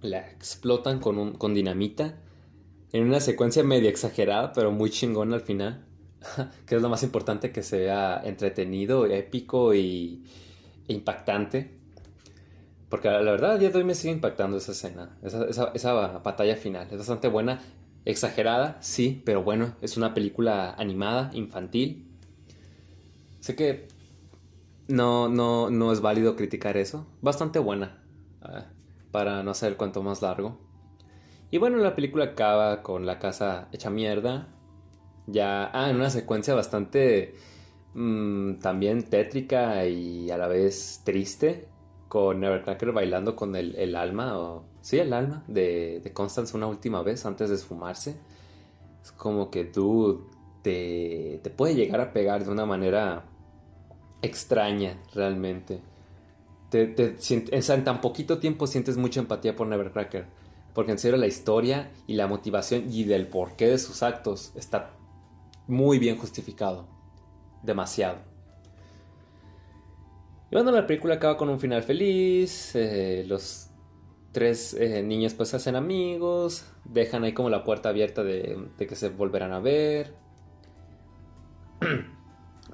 La 0.00 0.30
explotan 0.30 0.98
con, 0.98 1.18
un, 1.18 1.34
con 1.34 1.52
dinamita. 1.52 2.16
En 2.90 3.04
una 3.04 3.20
secuencia 3.20 3.62
media 3.62 3.90
exagerada, 3.90 4.54
pero 4.54 4.72
muy 4.72 4.88
chingona 4.88 5.36
al 5.36 5.42
final. 5.42 5.84
que 6.66 6.76
es 6.76 6.80
lo 6.80 6.88
más 6.88 7.02
importante 7.02 7.52
que 7.52 7.62
se 7.62 7.80
vea 7.80 8.22
entretenido, 8.24 9.04
épico 9.04 9.74
y 9.74 10.24
impactante. 10.88 11.70
Porque 12.88 13.10
la 13.10 13.20
verdad, 13.20 13.52
a 13.52 13.58
día 13.58 13.68
de 13.68 13.76
hoy 13.76 13.84
me 13.84 13.94
sigue 13.94 14.14
impactando 14.14 14.56
esa 14.56 14.72
escena, 14.72 15.18
esa, 15.22 15.44
esa, 15.44 15.70
esa 15.74 15.92
batalla 15.92 16.56
final. 16.56 16.88
Es 16.90 16.96
bastante 16.96 17.28
buena. 17.28 17.60
Exagerada, 18.06 18.78
sí, 18.80 19.20
pero 19.26 19.42
bueno, 19.42 19.74
es 19.82 19.98
una 19.98 20.14
película 20.14 20.72
animada, 20.78 21.30
infantil. 21.34 22.06
Sé 23.40 23.54
que 23.54 23.88
no, 24.88 25.28
no, 25.28 25.70
no 25.70 25.92
es 25.92 26.00
válido 26.00 26.36
criticar 26.36 26.76
eso. 26.76 27.06
Bastante 27.20 27.58
buena, 27.58 28.02
ah, 28.42 28.66
para 29.10 29.42
no 29.42 29.50
hacer 29.50 29.76
cuanto 29.76 30.02
más 30.02 30.22
largo. 30.22 30.58
Y 31.50 31.58
bueno, 31.58 31.78
la 31.78 31.94
película 31.94 32.24
acaba 32.26 32.82
con 32.82 33.06
la 33.06 33.18
casa 33.18 33.68
hecha 33.72 33.90
mierda. 33.90 34.48
Ya, 35.26 35.70
ah, 35.72 35.90
en 35.90 35.96
una 35.96 36.10
secuencia 36.10 36.54
bastante 36.54 37.34
mm, 37.94 38.56
también 38.60 39.04
tétrica 39.10 39.86
y 39.86 40.30
a 40.30 40.38
la 40.38 40.48
vez 40.48 41.02
triste. 41.04 41.68
Con 42.08 42.40
Nevercracker 42.40 42.92
bailando 42.92 43.34
con 43.36 43.56
el, 43.56 43.74
el 43.76 43.96
alma 43.96 44.38
o 44.38 44.64
Sí, 44.86 45.00
el 45.00 45.12
alma 45.12 45.42
de, 45.48 46.00
de 46.04 46.12
Constance 46.12 46.56
una 46.56 46.68
última 46.68 47.02
vez 47.02 47.26
antes 47.26 47.48
de 47.48 47.56
esfumarse. 47.56 48.14
Es 49.02 49.12
como 49.12 49.50
que 49.50 49.64
tú 49.64 50.28
te, 50.62 51.40
te 51.42 51.50
puede 51.50 51.74
llegar 51.74 52.00
a 52.00 52.12
pegar 52.12 52.44
de 52.44 52.50
una 52.52 52.66
manera 52.66 53.24
extraña 54.26 54.98
realmente. 55.14 55.80
Te, 56.70 56.86
te, 56.86 57.16
en 57.28 57.84
tan 57.84 58.00
poquito 58.00 58.38
tiempo 58.38 58.66
sientes 58.66 58.96
mucha 58.96 59.20
empatía 59.20 59.56
por 59.56 59.66
Nevercracker. 59.66 60.26
Porque 60.74 60.92
en 60.92 60.98
serio 60.98 61.16
la 61.16 61.26
historia 61.26 61.90
y 62.06 62.14
la 62.14 62.26
motivación 62.26 62.92
y 62.92 63.04
del 63.04 63.28
porqué 63.28 63.68
de 63.68 63.78
sus 63.78 64.02
actos 64.02 64.52
está 64.56 64.90
muy 65.66 65.98
bien 65.98 66.18
justificado. 66.18 66.86
Demasiado. 67.62 68.18
Y 70.50 70.54
bueno, 70.54 70.70
la 70.70 70.86
película 70.86 71.14
acaba 71.14 71.36
con 71.36 71.48
un 71.48 71.58
final 71.58 71.82
feliz. 71.82 72.74
Eh, 72.74 73.24
los 73.26 73.70
tres 74.36 74.74
eh, 74.74 75.02
niños 75.02 75.32
pues 75.32 75.48
se 75.48 75.56
hacen 75.56 75.76
amigos, 75.76 76.66
dejan 76.84 77.24
ahí 77.24 77.32
como 77.32 77.48
la 77.48 77.64
puerta 77.64 77.88
abierta 77.88 78.22
de, 78.22 78.68
que 78.76 78.94
se 78.94 79.08
volverán 79.08 79.54
a 79.54 79.60
ver. 79.60 80.12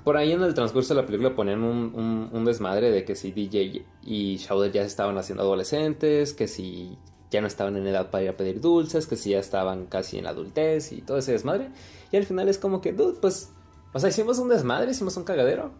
Por 0.04 0.16
ahí 0.16 0.32
en 0.32 0.42
el 0.42 0.54
transcurso 0.54 0.94
de 0.94 1.00
la 1.00 1.06
película 1.06 1.34
ponen 1.34 1.62
un, 1.62 2.44
desmadre 2.44 2.90
de 2.90 3.04
que 3.04 3.14
si 3.14 3.30
DJ 3.30 3.84
y 4.02 4.36
Shauder 4.36 4.72
ya 4.72 4.82
estaban 4.82 5.16
haciendo 5.16 5.44
adolescentes, 5.44 6.34
que 6.34 6.48
si 6.48 6.98
ya 7.30 7.40
no 7.40 7.46
estaban 7.46 7.76
en 7.76 7.86
edad 7.86 8.10
para 8.10 8.24
ir 8.24 8.30
a 8.30 8.36
pedir 8.36 8.60
dulces, 8.60 9.06
que 9.06 9.16
si 9.16 9.30
ya 9.30 9.38
estaban 9.38 9.86
casi 9.86 10.18
en 10.18 10.24
la 10.24 10.30
adultez 10.30 10.92
y 10.92 11.02
todo 11.02 11.18
ese 11.18 11.32
desmadre. 11.32 11.70
Y 12.10 12.16
al 12.16 12.24
final 12.24 12.48
es 12.48 12.58
como 12.58 12.80
que, 12.80 12.92
dude, 12.92 13.18
pues, 13.20 13.52
o 13.92 14.00
sea, 14.00 14.08
hicimos 14.08 14.38
un 14.38 14.48
desmadre, 14.48 14.90
hicimos 14.90 15.16
un 15.16 15.24
cagadero. 15.24 15.70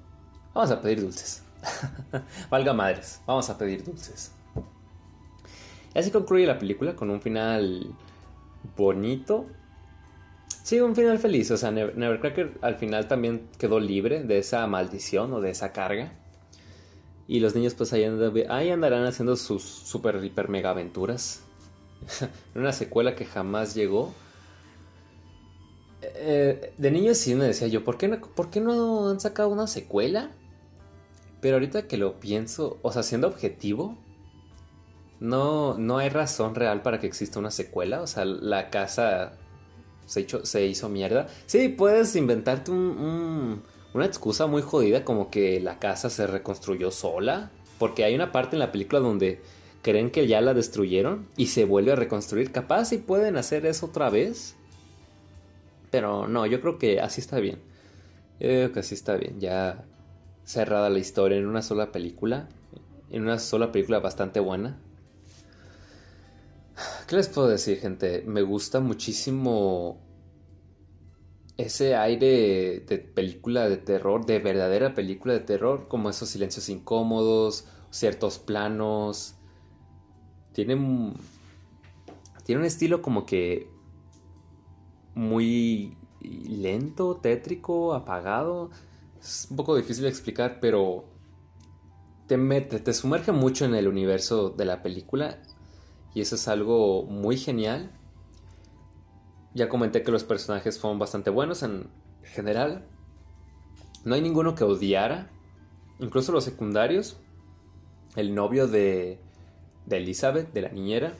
Vamos 0.54 0.70
a 0.70 0.80
pedir 0.80 1.00
dulces. 1.00 1.42
Valga 2.50 2.72
madres, 2.72 3.20
vamos 3.26 3.50
a 3.50 3.58
pedir 3.58 3.84
dulces. 3.84 4.32
Así 5.94 6.10
concluye 6.10 6.46
la 6.46 6.58
película 6.58 6.94
con 6.94 7.10
un 7.10 7.20
final 7.20 7.94
bonito. 8.76 9.46
Sí, 10.62 10.80
un 10.80 10.94
final 10.94 11.18
feliz. 11.18 11.50
O 11.50 11.56
sea, 11.56 11.70
Nevercracker 11.70 12.52
al 12.60 12.76
final 12.76 13.08
también 13.08 13.48
quedó 13.58 13.80
libre 13.80 14.22
de 14.22 14.38
esa 14.38 14.66
maldición 14.66 15.32
o 15.32 15.40
de 15.40 15.50
esa 15.50 15.72
carga. 15.72 16.12
Y 17.26 17.40
los 17.40 17.54
niños 17.54 17.74
pues 17.74 17.92
ahí, 17.92 18.04
andarán 18.70 19.04
haciendo 19.04 19.36
sus 19.36 19.62
super, 19.62 20.22
hiper, 20.24 20.48
mega 20.48 20.70
aventuras. 20.70 21.42
una 22.54 22.72
secuela 22.72 23.14
que 23.14 23.24
jamás 23.24 23.74
llegó. 23.74 24.12
Eh, 26.02 26.74
de 26.76 26.90
niño 26.90 27.14
sí 27.14 27.34
me 27.34 27.44
decía 27.44 27.68
yo, 27.68 27.84
¿por 27.84 27.96
qué, 27.96 28.08
no, 28.08 28.20
¿por 28.20 28.50
qué 28.50 28.60
no 28.60 29.08
han 29.08 29.20
sacado 29.20 29.48
una 29.48 29.66
secuela? 29.66 30.30
Pero 31.40 31.56
ahorita 31.56 31.88
que 31.88 31.96
lo 31.96 32.20
pienso, 32.20 32.78
o 32.82 32.92
sea, 32.92 33.02
siendo 33.02 33.28
objetivo, 33.28 33.98
no, 35.20 35.76
no 35.78 35.98
hay 35.98 36.08
razón 36.08 36.54
real 36.54 36.82
para 36.82 37.00
que 37.00 37.06
exista 37.06 37.38
una 37.38 37.50
secuela. 37.50 38.02
O 38.02 38.06
sea, 38.06 38.24
la 38.24 38.70
casa 38.70 39.38
se, 40.06 40.66
hizo 40.66 40.88
mierda. 40.88 41.28
Sí, 41.46 41.68
puedes 41.68 42.14
inventarte 42.16 42.70
un, 42.70 43.62
una 43.94 44.06
excusa 44.06 44.46
muy 44.46 44.62
jodida 44.62 45.04
como 45.04 45.30
que 45.30 45.60
la 45.60 45.78
casa 45.78 46.10
se 46.10 46.26
reconstruyó 46.26 46.90
sola. 46.90 47.50
Porque 47.78 48.04
hay 48.04 48.14
una 48.14 48.30
parte 48.30 48.54
en 48.56 48.60
la 48.60 48.70
película 48.70 49.00
donde 49.00 49.40
creen 49.82 50.10
que 50.10 50.26
ya 50.26 50.40
la 50.40 50.54
destruyeron 50.54 51.26
y 51.36 51.46
se 51.48 51.64
vuelve 51.64 51.92
a 51.92 51.96
reconstruir. 51.96 52.52
Capaz 52.52 52.86
si 52.86 52.98
pueden 52.98 53.36
hacer 53.36 53.66
eso 53.66 53.86
otra 53.86 54.08
vez. 54.10 54.56
Pero 55.90 56.28
no, 56.28 56.46
yo 56.46 56.60
creo 56.60 56.78
que 56.78 57.00
así 57.00 57.20
está 57.20 57.40
bien. 57.40 57.56
Yo 58.40 58.48
creo 58.48 58.72
que 58.72 58.80
así 58.80 58.94
está 58.94 59.16
bien. 59.16 59.40
Ya 59.40 59.84
cerrada 60.44 60.90
la 60.90 60.98
historia 60.98 61.38
en 61.38 61.46
una 61.46 61.62
sola 61.62 61.92
película. 61.92 62.48
En 63.10 63.22
una 63.22 63.38
sola 63.38 63.72
película 63.72 63.98
bastante 63.98 64.40
buena. 64.40 64.78
¿Qué 67.12 67.16
les 67.16 67.28
puedo 67.28 67.48
decir, 67.48 67.78
gente? 67.78 68.24
Me 68.26 68.40
gusta 68.40 68.80
muchísimo 68.80 70.00
ese 71.58 71.94
aire 71.94 72.80
de 72.88 72.98
película 73.00 73.68
de 73.68 73.76
terror, 73.76 74.24
de 74.24 74.38
verdadera 74.38 74.94
película 74.94 75.34
de 75.34 75.40
terror, 75.40 75.88
como 75.88 76.08
esos 76.08 76.30
silencios 76.30 76.70
incómodos, 76.70 77.66
ciertos 77.90 78.38
planos. 78.38 79.34
Tiene 80.54 80.74
un, 80.74 81.12
tiene 82.44 82.62
un 82.62 82.66
estilo 82.66 83.02
como 83.02 83.26
que 83.26 83.68
muy 85.14 85.98
lento, 86.22 87.16
tétrico, 87.16 87.92
apagado. 87.92 88.70
Es 89.20 89.48
un 89.50 89.58
poco 89.58 89.76
difícil 89.76 90.04
de 90.04 90.08
explicar, 90.08 90.60
pero 90.62 91.04
te 92.26 92.38
mete, 92.38 92.80
te 92.80 92.94
sumerge 92.94 93.32
mucho 93.32 93.66
en 93.66 93.74
el 93.74 93.86
universo 93.86 94.48
de 94.48 94.64
la 94.64 94.82
película 94.82 95.42
y 96.14 96.20
eso 96.20 96.34
es 96.34 96.48
algo 96.48 97.04
muy 97.04 97.36
genial. 97.36 97.90
Ya 99.54 99.68
comenté 99.68 100.02
que 100.02 100.10
los 100.10 100.24
personajes 100.24 100.78
fueron 100.78 100.98
bastante 100.98 101.30
buenos 101.30 101.62
en 101.62 101.88
general. 102.22 102.84
No 104.04 104.14
hay 104.14 104.22
ninguno 104.22 104.54
que 104.54 104.64
odiara. 104.64 105.30
Incluso 106.00 106.32
los 106.32 106.44
secundarios. 106.44 107.16
El 108.16 108.34
novio 108.34 108.66
de, 108.66 109.18
de 109.86 109.96
Elizabeth, 109.96 110.52
de 110.52 110.62
la 110.62 110.68
niñera. 110.68 111.14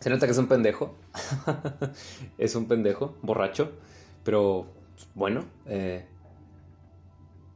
Se 0.00 0.10
nota 0.10 0.26
que 0.26 0.32
es 0.32 0.38
un 0.38 0.48
pendejo. 0.48 0.94
es 2.38 2.54
un 2.54 2.66
pendejo, 2.66 3.16
borracho. 3.22 3.72
Pero 4.24 4.66
bueno, 5.14 5.44
eh, 5.66 6.06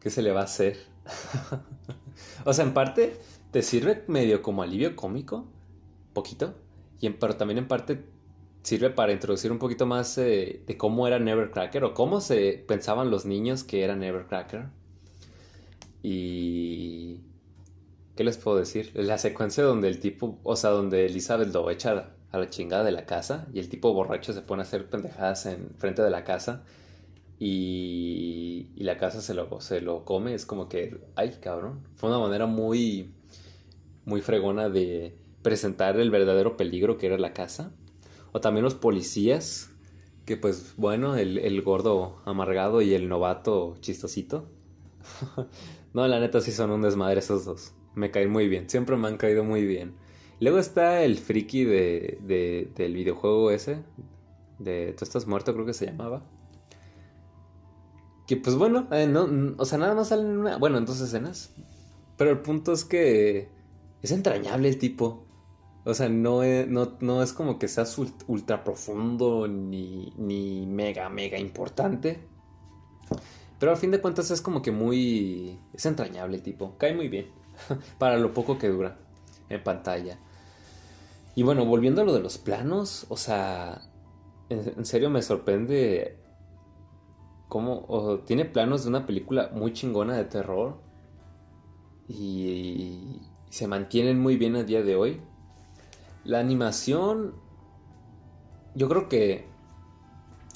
¿qué 0.00 0.08
se 0.08 0.22
le 0.22 0.32
va 0.32 0.40
a 0.40 0.44
hacer? 0.44 0.78
o 2.44 2.52
sea, 2.52 2.64
en 2.64 2.72
parte 2.72 3.20
te 3.50 3.62
sirve 3.62 4.04
medio 4.08 4.42
como 4.42 4.62
alivio 4.62 4.96
cómico 4.96 5.46
poquito, 6.12 6.54
y 7.00 7.08
pero 7.10 7.36
también 7.36 7.58
en 7.58 7.68
parte 7.68 8.04
sirve 8.62 8.90
para 8.90 9.12
introducir 9.12 9.52
un 9.52 9.58
poquito 9.58 9.86
más 9.86 10.16
eh, 10.18 10.62
de 10.66 10.76
cómo 10.76 11.06
era 11.06 11.18
Nevercracker 11.18 11.84
o 11.84 11.94
cómo 11.94 12.20
se 12.20 12.64
pensaban 12.66 13.10
los 13.10 13.24
niños 13.24 13.64
que 13.64 13.82
era 13.84 13.96
Nevercracker. 13.96 14.66
Y... 16.02 17.20
¿Qué 18.16 18.24
les 18.24 18.36
puedo 18.36 18.58
decir? 18.58 18.90
La 18.94 19.16
secuencia 19.16 19.64
donde 19.64 19.88
el 19.88 19.98
tipo, 19.98 20.38
o 20.42 20.56
sea, 20.56 20.70
donde 20.70 21.06
Elizabeth 21.06 21.54
lo 21.54 21.70
echa 21.70 22.10
a 22.32 22.38
la 22.38 22.50
chingada 22.50 22.84
de 22.84 22.92
la 22.92 23.06
casa 23.06 23.46
y 23.54 23.60
el 23.60 23.68
tipo 23.70 23.94
borracho 23.94 24.34
se 24.34 24.42
pone 24.42 24.62
a 24.62 24.66
hacer 24.66 24.90
pendejadas 24.90 25.46
en 25.46 25.70
frente 25.78 26.02
de 26.02 26.10
la 26.10 26.22
casa 26.22 26.62
y, 27.38 28.68
y 28.76 28.84
la 28.84 28.98
casa 28.98 29.22
se 29.22 29.32
lo, 29.32 29.60
se 29.62 29.80
lo 29.80 30.04
come, 30.04 30.34
es 30.34 30.44
como 30.44 30.68
que, 30.68 31.00
ay 31.16 31.38
cabrón, 31.40 31.80
fue 31.96 32.10
una 32.10 32.18
manera 32.18 32.44
muy, 32.44 33.10
muy 34.04 34.20
fregona 34.20 34.68
de 34.68 35.16
presentar 35.42 35.98
el 35.98 36.10
verdadero 36.10 36.56
peligro 36.56 36.98
que 36.98 37.06
era 37.06 37.18
la 37.18 37.32
casa. 37.32 37.72
O 38.32 38.40
también 38.40 38.64
los 38.64 38.74
policías, 38.74 39.70
que 40.24 40.36
pues 40.36 40.74
bueno, 40.76 41.16
el, 41.16 41.62
gordo 41.62 42.22
amargado 42.24 42.82
y 42.82 42.94
el 42.94 43.08
novato 43.08 43.76
chistosito. 43.80 44.48
no, 45.94 46.06
la 46.06 46.20
neta 46.20 46.40
sí 46.40 46.52
son 46.52 46.70
un 46.70 46.82
desmadre 46.82 47.20
esos 47.20 47.44
dos. 47.44 47.72
Me 47.94 48.10
caen 48.10 48.30
muy 48.30 48.48
bien, 48.48 48.70
siempre 48.70 48.96
me 48.96 49.08
han 49.08 49.16
caído 49.16 49.42
muy 49.42 49.66
bien. 49.66 49.94
Luego 50.38 50.58
está 50.58 51.02
el 51.02 51.18
friki 51.18 51.64
de, 51.64 52.70
del 52.74 52.94
videojuego 52.94 53.50
ese, 53.50 53.82
de 54.58 54.94
Tú 54.96 55.04
estás 55.04 55.26
muerto 55.26 55.52
creo 55.52 55.66
que 55.66 55.74
se 55.74 55.86
llamaba. 55.86 56.22
Que 58.26 58.36
pues 58.36 58.54
bueno, 58.56 58.86
eh, 58.92 59.06
no, 59.08 59.28
o 59.58 59.64
sea, 59.64 59.78
nada 59.78 59.94
más 59.94 60.08
salen 60.08 60.38
una, 60.38 60.56
bueno, 60.56 60.78
en 60.78 60.86
dos 60.86 61.00
escenas. 61.00 61.52
Pero 62.16 62.30
el 62.30 62.38
punto 62.38 62.72
es 62.72 62.84
que 62.84 63.48
es 64.02 64.12
entrañable 64.12 64.68
el 64.68 64.78
tipo. 64.78 65.26
O 65.84 65.94
sea, 65.94 66.08
no 66.08 66.42
es, 66.42 66.68
no, 66.68 67.22
es 67.22 67.32
como 67.32 67.58
que 67.58 67.66
seas 67.66 67.96
ultra 68.26 68.64
profundo 68.64 69.48
ni, 69.48 70.12
ni 70.18 70.66
mega, 70.66 71.08
mega 71.08 71.38
importante. 71.38 72.20
Pero 73.58 73.72
al 73.72 73.78
fin 73.78 73.90
de 73.90 74.00
cuentas 74.00 74.30
es 74.30 74.42
como 74.42 74.62
que 74.62 74.72
muy... 74.72 75.58
Es 75.72 75.86
entrañable 75.86 76.38
tipo. 76.38 76.76
Cae 76.76 76.94
muy 76.94 77.08
bien. 77.08 77.28
Para 77.98 78.18
lo 78.18 78.34
poco 78.34 78.58
que 78.58 78.68
dura 78.68 78.98
en 79.48 79.62
pantalla. 79.62 80.18
Y 81.34 81.42
bueno, 81.42 81.64
volviendo 81.64 82.02
a 82.02 82.04
lo 82.04 82.12
de 82.12 82.20
los 82.20 82.38
planos. 82.38 83.06
O 83.08 83.16
sea... 83.16 83.82
En, 84.50 84.84
serio 84.84 85.10
me 85.10 85.22
sorprende 85.22 86.18
cómo... 87.48 88.20
tiene 88.26 88.44
planos 88.44 88.82
de 88.82 88.90
una 88.90 89.06
película 89.06 89.50
muy 89.54 89.72
chingona 89.72 90.14
de 90.16 90.24
terror. 90.24 90.82
y 92.06 93.22
se 93.48 93.66
mantienen 93.66 94.20
muy 94.20 94.36
bien 94.36 94.56
a 94.56 94.62
día 94.62 94.82
de 94.82 94.96
hoy. 94.96 95.20
La 96.24 96.38
animación, 96.38 97.34
yo 98.74 98.88
creo 98.88 99.08
que 99.08 99.46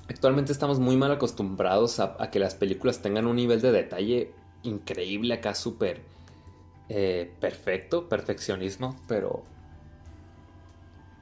actualmente 0.09 0.53
estamos 0.53 0.79
muy 0.79 0.97
mal 0.97 1.13
acostumbrados 1.13 2.01
a, 2.01 2.31
que 2.31 2.39
las 2.39 2.55
películas 2.55 3.01
tengan 3.01 3.27
un 3.27 3.37
nivel 3.37 3.61
de 3.61 3.73
detalle 3.73 4.33
increíble 4.63 5.35
acá, 5.35 5.55
súper 5.55 6.03
eh, 6.89 7.33
perfecto, 7.41 8.09
perfeccionismo, 8.09 8.97
pero... 9.09 9.43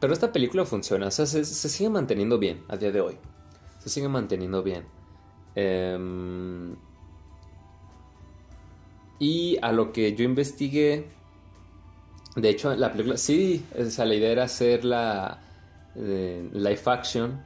Pero 0.00 0.12
esta 0.12 0.32
película 0.32 0.64
funciona, 0.64 1.06
o 1.06 1.10
sea, 1.12 1.26
se, 1.26 1.44
sigue 1.44 1.88
manteniendo 1.88 2.36
bien 2.36 2.64
a 2.68 2.76
día 2.76 2.90
de 2.90 3.00
hoy. 3.00 3.18
Se 3.78 3.88
sigue 3.88 4.08
manteniendo 4.08 4.64
bien. 4.64 4.84
Em, 5.54 6.74
y 9.20 9.58
a 9.62 9.70
lo 9.70 9.92
que 9.92 10.16
yo 10.16 10.24
investigué 10.24 11.06
de 12.36 12.48
hecho, 12.48 12.74
la 12.74 12.90
película, 12.92 13.16
sí, 13.16 13.64
esa 13.74 14.04
la 14.04 14.14
idea 14.14 14.30
era 14.32 14.44
hacer 14.44 14.84
la 14.84 15.38
eh, 15.94 16.48
live 16.52 16.80
action, 16.86 17.42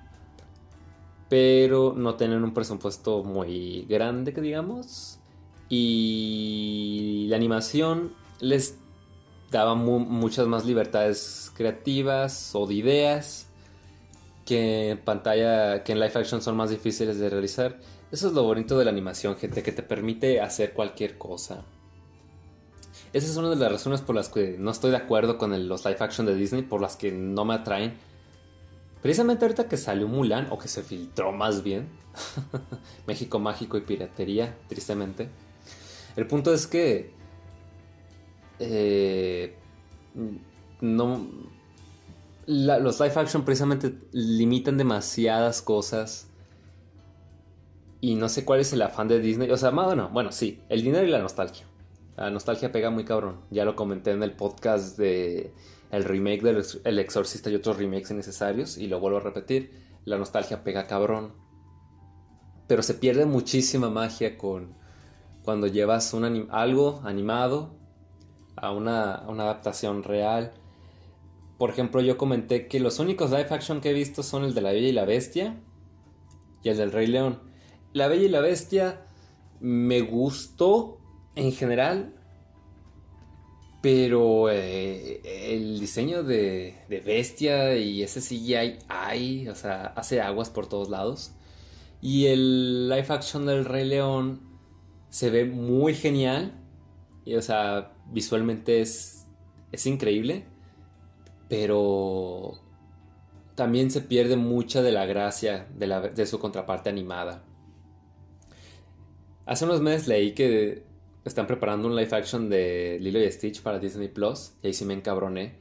pero 1.29 1.95
no 1.97 2.15
tener 2.15 2.43
un 2.43 2.55
presupuesto 2.55 3.25
muy 3.25 3.85
grande, 3.89 4.33
que 4.33 4.41
digamos. 4.41 5.19
Y 5.69 7.27
la 7.29 7.37
animación 7.37 8.13
les 8.41 8.79
daba 9.51 9.75
muchas 9.75 10.47
más 10.47 10.65
libertades 10.65 11.51
creativas 11.57 12.55
o 12.55 12.67
de 12.67 12.75
ideas 12.75 13.49
que 14.45 14.91
en 14.91 14.99
pantalla, 14.99 15.83
que 15.83 15.93
en 15.93 15.99
live 15.99 16.13
action 16.15 16.41
son 16.41 16.57
más 16.57 16.71
difíciles 16.71 17.19
de 17.19 17.29
realizar. 17.29 17.81
Eso 18.13 18.29
es 18.29 18.35
lo 18.35 18.45
bonito 18.45 18.79
de 18.79 18.85
la 18.85 18.93
animación, 18.93 19.37
gente, 19.37 19.63
que 19.65 19.73
te 19.73 19.83
permite 19.83 20.41
hacer 20.41 20.73
cualquier 20.73 21.19
cosa. 21.19 21.65
Esa 23.13 23.27
es 23.27 23.37
una 23.37 23.51
de 23.51 23.57
las 23.57 23.73
razones 23.73 24.01
por 24.01 24.15
las 24.15 24.29
que 24.29 24.57
no 24.59 24.71
estoy 24.71 24.91
de 24.91 24.97
acuerdo 24.97 25.39
con 25.39 25.69
los 25.69 25.85
live 25.85 25.97
action 26.01 26.27
de 26.27 26.35
Disney, 26.35 26.63
por 26.63 26.81
las 26.81 26.97
que 26.97 27.13
no 27.13 27.45
me 27.45 27.55
atraen. 27.55 27.95
Precisamente 29.03 29.45
ahorita 29.45 29.69
que 29.69 29.77
salió 29.77 30.09
Mulan, 30.09 30.49
o 30.51 30.59
que 30.59 30.69
se 30.69 30.83
filtró 30.83 31.33
más 31.33 31.63
bien, 31.63 31.89
México 33.07 33.39
Mágico 33.39 33.77
y 33.77 33.83
Piratería, 33.83 34.57
tristemente. 34.69 35.29
El 36.17 36.27
punto 36.27 36.53
es 36.53 36.67
que 36.67 37.13
eh, 38.59 39.55
no, 40.81 41.27
los 42.47 43.01
live 43.01 43.13
action 43.17 43.45
precisamente 43.45 43.95
limitan 44.13 44.79
demasiadas 44.79 45.63
cosas 45.63 46.29
y 48.01 48.15
no 48.15 48.29
sé 48.29 48.45
cuál 48.45 48.61
es 48.61 48.73
el 48.73 48.83
afán 48.83 49.09
de 49.09 49.21
Disney. 49.21 49.51
O 49.51 49.57
sea, 49.57 49.71
bueno, 49.71 50.11
bueno, 50.13 50.33
sí, 50.33 50.61
el 50.69 50.83
dinero 50.83 51.07
y 51.07 51.11
la 51.11 51.19
nostalgia. 51.19 51.66
La 52.17 52.31
nostalgia 52.31 52.73
pega 52.73 52.91
muy 52.91 53.05
cabrón. 53.05 53.43
Ya 53.51 53.65
lo 53.65 53.77
comenté 53.77 54.13
en 54.13 54.23
el 54.23 54.33
podcast 54.33 54.99
de 54.99 55.53
el 55.91 56.05
remake 56.05 56.43
del 56.43 56.65
El 56.85 56.99
Exorcista 56.99 57.51
y 57.51 57.55
otros 57.55 57.77
remakes 57.77 58.11
innecesarios 58.11 58.79
y 58.79 58.87
lo 58.87 59.01
vuelvo 59.01 59.19
a 59.19 59.21
repetir. 59.21 59.85
La 60.05 60.17
nostalgia 60.17 60.65
pega 60.65 60.87
cabrón. 60.87 61.35
Pero 62.67 62.83
se 62.83 62.95
pierde 62.95 63.27
muchísima 63.27 63.91
magia 63.91 64.39
con 64.39 64.75
cuando 65.45 65.67
llevas 65.67 66.13
algo 66.51 67.03
animado 67.05 67.77
a 68.57 68.73
una, 68.73 69.15
a 69.15 69.29
una 69.29 69.45
adaptación 69.45 70.03
real. 70.03 70.55
Por 71.59 71.71
ejemplo, 71.71 72.01
yo 72.01 72.17
comenté 72.17 72.67
que 72.67 72.81
los 72.81 72.99
únicos 72.99 73.31
live 73.31 73.49
action 73.51 73.81
que 73.81 73.91
he 73.91 73.95
visto 73.95 74.23
son 74.23 74.45
el 74.45 74.55
de 74.55 74.63
La 74.63 74.73
Bella 74.73 74.89
y 74.89 74.93
la 74.93 75.05
Bestia 75.05 75.61
y 76.63 76.71
el 76.71 76.79
del 76.79 76.93
Rey 76.93 77.07
León. 77.07 77.41
La 77.93 78.09
Bella 78.09 78.25
y 78.25 78.29
la 78.29 78.41
Bestia 78.41 79.07
me 79.61 80.01
gustó 80.01 80.99
en 81.37 81.53
general, 81.53 82.13
pero 83.83 84.51
eh, 84.51 85.21
el 85.53 85.79
diseño 85.79 86.25
de, 86.25 86.75
bestia 87.07 87.77
y 87.77 88.03
ese 88.03 88.21
CGI 88.21 88.81
hay, 88.89 89.49
o 89.49 89.55
sea, 89.55 89.93
hace 89.95 90.21
aguas 90.21 90.51
por 90.51 90.69
todos 90.69 90.91
lados. 90.91 91.33
Y 92.01 92.27
el 92.27 92.89
live 92.89 93.07
action 93.11 93.47
del 93.47 93.65
Rey 93.65 93.85
León 93.87 94.41
se 95.09 95.31
ve 95.31 95.45
muy 95.45 95.95
genial. 95.95 96.53
Y, 97.25 97.37
o 97.37 97.43
sea, 97.43 97.93
visualmente 98.11 98.81
es, 98.81 99.27
es 99.71 99.87
increíble. 99.87 100.47
Pero 101.49 102.59
también 103.55 103.91
se 103.91 104.01
pierde 104.01 104.37
mucha 104.37 104.83
de 104.83 104.93
la 104.93 105.07
gracia 105.07 105.69
de, 105.77 106.11
de 106.13 106.27
su 106.27 106.41
contraparte 106.41 106.91
animada. 106.91 107.45
Hace 109.45 109.65
unos 109.65 109.81
meses 109.81 110.09
leí 110.09 110.33
que 110.33 110.86
están 111.29 111.47
preparando 111.47 111.89
un 111.89 111.97
live 111.97 112.15
action 112.15 112.49
de 112.49 112.99
Lilo 113.01 113.21
y 113.21 113.31
Stitch 113.31 113.63
para 113.63 113.79
Disney 113.79 114.09
Plus. 114.09 114.53
Y 114.63 114.69
ahí 114.69 114.75
sí 114.75 114.85
me 114.85 114.95
encabroné. 114.95 115.59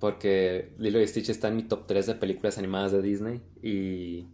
Porque 0.00 0.74
Lilo 0.78 1.00
y 1.00 1.06
Stitch 1.06 1.30
está 1.30 1.48
en 1.48 1.56
mi 1.56 1.62
top 1.64 1.86
3 1.86 2.06
de 2.06 2.14
películas 2.14 2.58
animadas 2.58 2.92
de 2.92 3.02
Disney. 3.02 3.42
Y 3.62 4.28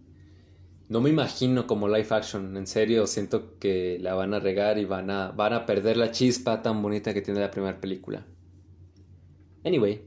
no 0.88 1.00
me 1.00 1.10
imagino 1.10 1.66
como 1.66 1.88
live 1.88 2.08
action. 2.10 2.56
En 2.56 2.66
serio, 2.66 3.06
siento 3.06 3.58
que 3.58 3.98
la 4.00 4.14
van 4.14 4.34
a 4.34 4.40
regar 4.40 4.78
y 4.78 4.84
van 4.84 5.10
a, 5.10 5.32
van 5.32 5.52
a 5.52 5.66
perder 5.66 5.96
la 5.96 6.10
chispa 6.10 6.62
tan 6.62 6.82
bonita 6.82 7.14
que 7.14 7.22
tiene 7.22 7.40
la 7.40 7.50
primera 7.50 7.80
película. 7.80 8.26
Anyway. 9.64 10.02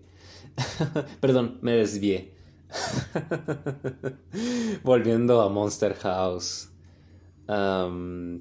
Perdón, 1.20 1.60
me 1.62 1.74
desvié. 1.74 2.34
Volviendo 4.84 5.42
a 5.42 5.50
Monster 5.50 5.94
House 5.96 6.73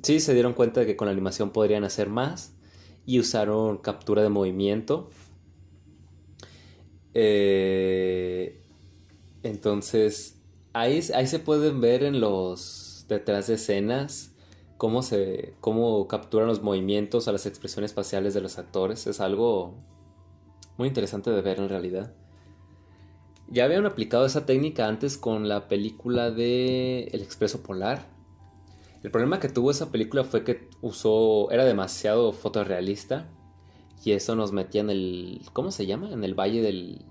sí, 0.03 0.20
se 0.20 0.35
dieron 0.35 0.55
cuenta 0.55 0.81
de 0.81 0.87
que 0.87 0.96
con 0.96 1.07
la 1.07 1.12
animación 1.12 1.51
podrían 1.51 1.85
hacer 1.85 2.09
más 2.09 2.55
y 3.07 3.18
usaron 3.18 3.79
captura 3.79 4.22
de 4.22 4.29
movimiento. 4.29 5.11
Eh, 7.14 8.62
entonces, 9.42 10.40
ahí, 10.72 11.01
ahí 11.14 11.27
se 11.27 11.38
pueden 11.38 11.81
ver 11.81 12.03
en 12.05 12.20
los 12.20 13.07
detrás 13.09 13.48
de 13.48 13.55
escenas 13.55 14.33
cómo 14.79 15.03
se 15.03 15.55
cómo 15.61 16.09
capturan 16.09 16.48
los 16.48 16.62
movimientos 16.62 17.29
a 17.29 17.33
las 17.33 17.46
expresiones 17.46 17.94
faciales 17.94 18.35
de 18.35 18.40
los 18.40 18.59
actores. 18.59 19.07
Es 19.07 19.20
algo 19.20 19.75
muy 20.77 20.88
interesante 20.88 21.31
de 21.31 21.40
ver 21.42 21.59
en 21.61 21.68
realidad. 21.68 22.12
Ya 23.48 23.64
habían 23.64 23.85
aplicado 23.87 24.25
esa 24.25 24.46
técnica 24.46 24.88
antes 24.88 25.18
con 25.18 25.48
la 25.48 25.68
película 25.68 26.31
de 26.31 27.05
El 27.12 27.20
Expreso 27.20 27.62
Polar, 27.62 28.09
el 29.03 29.11
problema 29.11 29.41
que 29.41 29.49
tuvo 29.49 29.71
esa 29.71 29.91
película 29.91 30.23
fue 30.23 30.45
que 30.45 30.71
usó, 30.81 31.51
era 31.51 31.65
demasiado 31.65 32.33
fotorrealista 32.33 33.29
y 34.05 34.12
eso 34.12 34.37
nos 34.37 34.53
metía 34.53 34.81
en 34.81 34.91
el, 34.91 35.43
¿cómo 35.53 35.73
se 35.73 35.87
llama? 35.87 36.12
En 36.12 36.23
el 36.23 36.35
valle 36.35 36.62
del, 36.62 37.05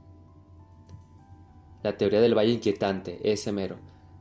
La 1.84 1.98
teoría 1.98 2.22
del 2.22 2.38
valle 2.38 2.52
inquietante, 2.52 3.20
ese 3.32 3.52
mero. 3.52 3.78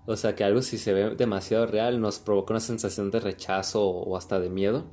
O 0.07 0.17
sea 0.17 0.35
que 0.35 0.43
algo 0.43 0.63
si 0.63 0.79
se 0.79 0.93
ve 0.93 1.15
demasiado 1.15 1.67
real 1.67 2.01
nos 2.01 2.19
provoca 2.19 2.55
una 2.55 2.61
sensación 2.61 3.13
de 3.13 3.21
rechazo 3.21 3.89
o 3.89 4.17
hasta 4.17 4.41
de 4.41 4.51
miedo. 4.51 4.87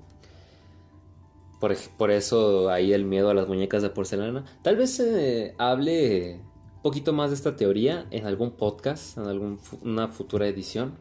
Por, 1.60 1.76
por 1.98 2.12
eso 2.12 2.70
ahí 2.70 2.94
el 2.94 3.06
miedo 3.06 3.32
a 3.32 3.34
las 3.34 3.48
muñecas 3.48 3.82
de 3.82 3.90
porcelana. 3.90 4.46
Tal 4.62 4.76
vez 4.76 4.92
se 4.92 5.56
hable 5.58 6.42
un 6.76 6.82
poquito 6.84 7.14
más 7.14 7.32
de 7.32 7.38
esta 7.38 7.56
teoría 7.56 8.06
en 8.12 8.28
algún 8.28 8.52
podcast, 8.52 9.18
en 9.18 9.26
alguna 9.26 10.08
futura 10.10 10.48
edición. 10.48 11.00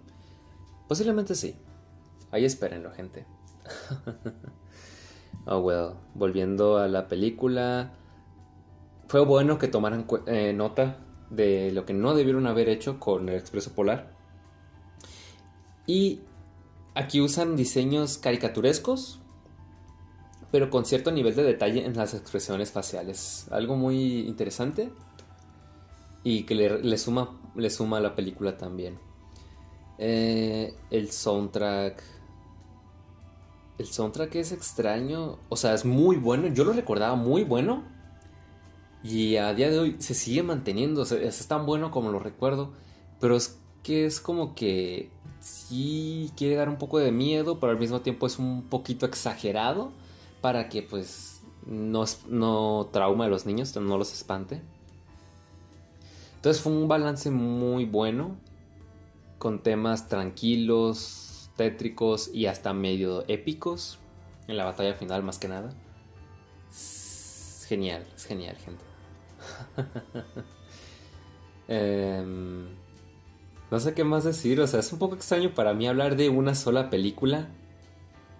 Posiblemente 0.89 1.35
sí. 1.35 1.57
Ahí 2.37 2.44
espérenlo, 2.44 2.92
gente. 2.92 3.25
oh 5.46 5.61
well. 5.61 5.94
Volviendo 6.12 6.77
a 6.77 6.87
la 6.87 7.09
película. 7.09 7.94
Fue 9.09 9.25
bueno 9.25 9.59
que 9.59 9.68
tomaran 9.68 10.07
eh, 10.27 10.53
nota 10.53 10.99
de 11.31 11.72
lo 11.72 11.87
que 11.87 11.94
no 11.94 12.14
debieron 12.14 12.46
haber 12.46 12.68
hecho 12.68 13.01
con 13.01 13.31
el 13.31 13.37
expreso 13.37 13.72
polar. 13.72 14.12
Y 15.87 16.20
aquí 16.94 17.22
usan 17.22 17.57
diseños 17.57 18.18
caricaturescos, 18.18 19.18
pero 20.53 20.68
con 20.68 20.85
cierto 20.85 21.12
nivel 21.12 21.35
de 21.37 21.42
detalle 21.42 21.87
en 21.87 21.96
las 21.96 22.12
expresiones 22.12 22.70
faciales. 22.70 23.46
Algo 23.51 23.77
muy 23.77 24.29
interesante 24.29 24.92
y 26.22 26.42
que 26.42 26.55
le, 26.55 26.99
suma, 26.99 27.40
le 27.55 27.70
suma 27.70 27.96
a 27.96 28.01
la 28.01 28.14
película 28.14 28.59
también. 28.59 28.99
Eh, 29.96 30.75
el 30.90 31.11
soundtrack. 31.11 32.15
El 33.79 33.87
soundtrack 33.87 34.35
es 34.37 34.53
extraño. 34.53 35.39
O 35.49 35.57
sea, 35.57 35.75
es 35.75 35.85
muy 35.85 36.17
bueno. 36.17 36.49
Yo 36.49 36.65
lo 36.65 36.73
recordaba 36.73 37.15
muy 37.15 37.45
bueno. 37.45 37.85
Y 39.03 39.37
a 39.37 39.53
día 39.55 39.71
de 39.71 39.79
hoy 39.79 39.97
se 39.99 40.15
sigue 40.15 40.43
manteniendo. 40.43 41.03
es 41.03 41.47
tan 41.47 41.67
bueno 41.67 41.91
como 41.91 42.11
lo 42.11 42.19
recuerdo. 42.19 42.73
Pero 43.21 43.37
es 43.37 43.59
que 43.83 44.07
es 44.07 44.21
como 44.21 44.55
que 44.55 45.11
sí 45.41 46.33
quiere 46.37 46.57
dar 46.57 46.69
un 46.69 46.79
poco 46.79 46.99
de 46.99 47.12
miedo. 47.12 47.61
Pero 47.61 47.73
al 47.73 47.79
mismo 47.79 48.01
tiempo 48.01 48.27
es 48.27 48.39
un 48.39 48.62
poquito 48.62 49.05
exagerado. 49.05 49.93
Para 50.41 50.69
que 50.69 50.83
pues 50.83 51.43
no, 51.67 52.05
no 52.29 52.89
trauma 52.93 53.27
a 53.27 53.29
los 53.29 53.45
niños. 53.45 53.77
No 53.77 53.99
los 53.99 54.12
espante. 54.12 54.62
Entonces 56.37 56.62
fue 56.62 56.73
un 56.73 56.89
balance 56.89 57.31
muy 57.31 57.85
bueno. 57.85 58.37
Con 59.39 59.62
temas 59.62 60.09
tranquilos, 60.09 61.26
tétricos 61.57 62.31
y 62.33 62.47
hasta 62.47 62.73
medio 62.73 63.25
épicos. 63.29 63.99
En 64.49 64.57
la 64.57 64.64
batalla 64.64 64.95
final 64.95 65.23
más 65.23 65.38
que 65.38 65.49
nada. 65.49 65.71
Genial, 67.66 68.07
es 68.14 68.25
genial, 68.27 68.57
gente. 68.57 68.85
Em, 71.69 72.69
no 73.73 73.81
sé 73.81 73.92
qué 73.92 74.05
más 74.05 74.23
decir, 74.23 74.61
o 74.61 74.69
sea, 74.69 74.79
es 74.79 74.92
un 74.92 75.01
poco 75.01 75.16
extraño 75.16 75.53
para 75.53 75.75
mí 75.75 75.88
hablar 75.88 76.14
de 76.14 76.29
una 76.29 76.55
sola 76.55 76.90
película. 76.90 77.49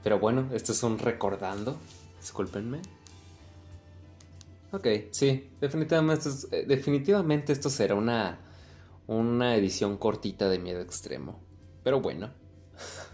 Pero 0.05 0.21
bueno, 0.21 0.49
esto 0.53 0.71
es 0.71 0.81
un 0.85 0.99
recordando. 1.01 1.77
Discúlpenme. 2.21 2.83
Ok, 4.71 4.87
sí, 5.11 5.51
definitivamente, 5.61 6.29
eh, 6.53 6.65
definitivamente 6.69 7.53
esto 7.53 7.69
será 7.71 7.97
una, 7.97 8.39
una 9.09 9.57
edición 9.57 9.97
cortita 9.97 10.49
de 10.49 10.61
miedo 10.61 10.81
extremo. 10.81 11.41
Pero 11.83 12.01
bueno. 12.01 12.31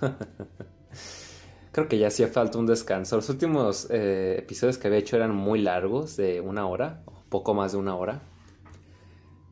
Creo 1.73 1.89
que 1.89 1.99
ya 1.99 2.09
hacía 2.09 2.29
falta 2.29 2.59
un 2.59 2.67
descanso. 2.67 3.17
Los 3.17 3.29
últimos 3.31 3.89
eh, 3.91 4.37
episodios 4.39 4.79
que 4.79 4.89
había 4.89 4.99
hecho 4.99 5.17
eran 5.17 5.35
muy 5.35 5.61
largos, 5.61 6.17
de 6.17 6.41
una 6.41 6.67
hora 6.67 7.03
poco 7.33 7.55
más 7.55 7.73
de 7.73 7.79
una 7.79 7.97
hora. 7.97 8.21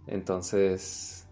Entonces, 0.06 1.26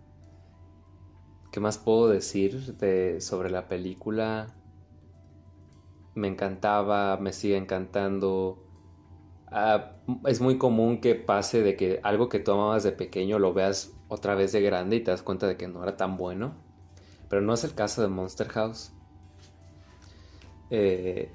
¿qué 1.52 1.60
más 1.60 1.76
puedo 1.76 2.08
decir 2.08 2.76
de, 2.78 3.20
sobre 3.20 3.50
la 3.50 3.68
película? 3.68 4.56
Me 6.14 6.26
encantaba, 6.26 7.18
me 7.18 7.32
sigue 7.32 7.58
encantando. 7.58 8.64
Ah, 9.46 9.92
es 10.26 10.40
muy 10.40 10.56
común 10.56 11.00
que 11.00 11.14
pase 11.14 11.62
de 11.62 11.76
que 11.76 12.00
algo 12.02 12.30
que 12.30 12.38
tú 12.38 12.52
amabas 12.52 12.82
de 12.82 12.92
pequeño 12.92 13.38
lo 13.38 13.52
veas 13.52 13.94
otra 14.08 14.34
vez 14.34 14.52
de 14.52 14.62
grande 14.62 14.96
y 14.96 15.00
te 15.00 15.10
das 15.10 15.22
cuenta 15.22 15.46
de 15.46 15.58
que 15.58 15.68
no 15.68 15.82
era 15.82 15.96
tan 15.98 16.16
bueno. 16.16 16.67
Pero 17.28 17.42
no 17.42 17.54
es 17.54 17.64
el 17.64 17.74
caso 17.74 18.02
de 18.02 18.08
Monster 18.08 18.48
House. 18.48 18.92
Eh, 20.70 21.30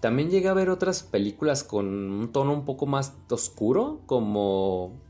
también 0.00 0.30
llegué 0.30 0.48
a 0.48 0.54
ver 0.54 0.68
otras 0.68 1.02
películas 1.02 1.62
con 1.62 1.86
un 1.86 2.32
tono 2.32 2.52
un 2.52 2.64
poco 2.64 2.86
más 2.86 3.14
oscuro, 3.30 4.00
como 4.06 5.00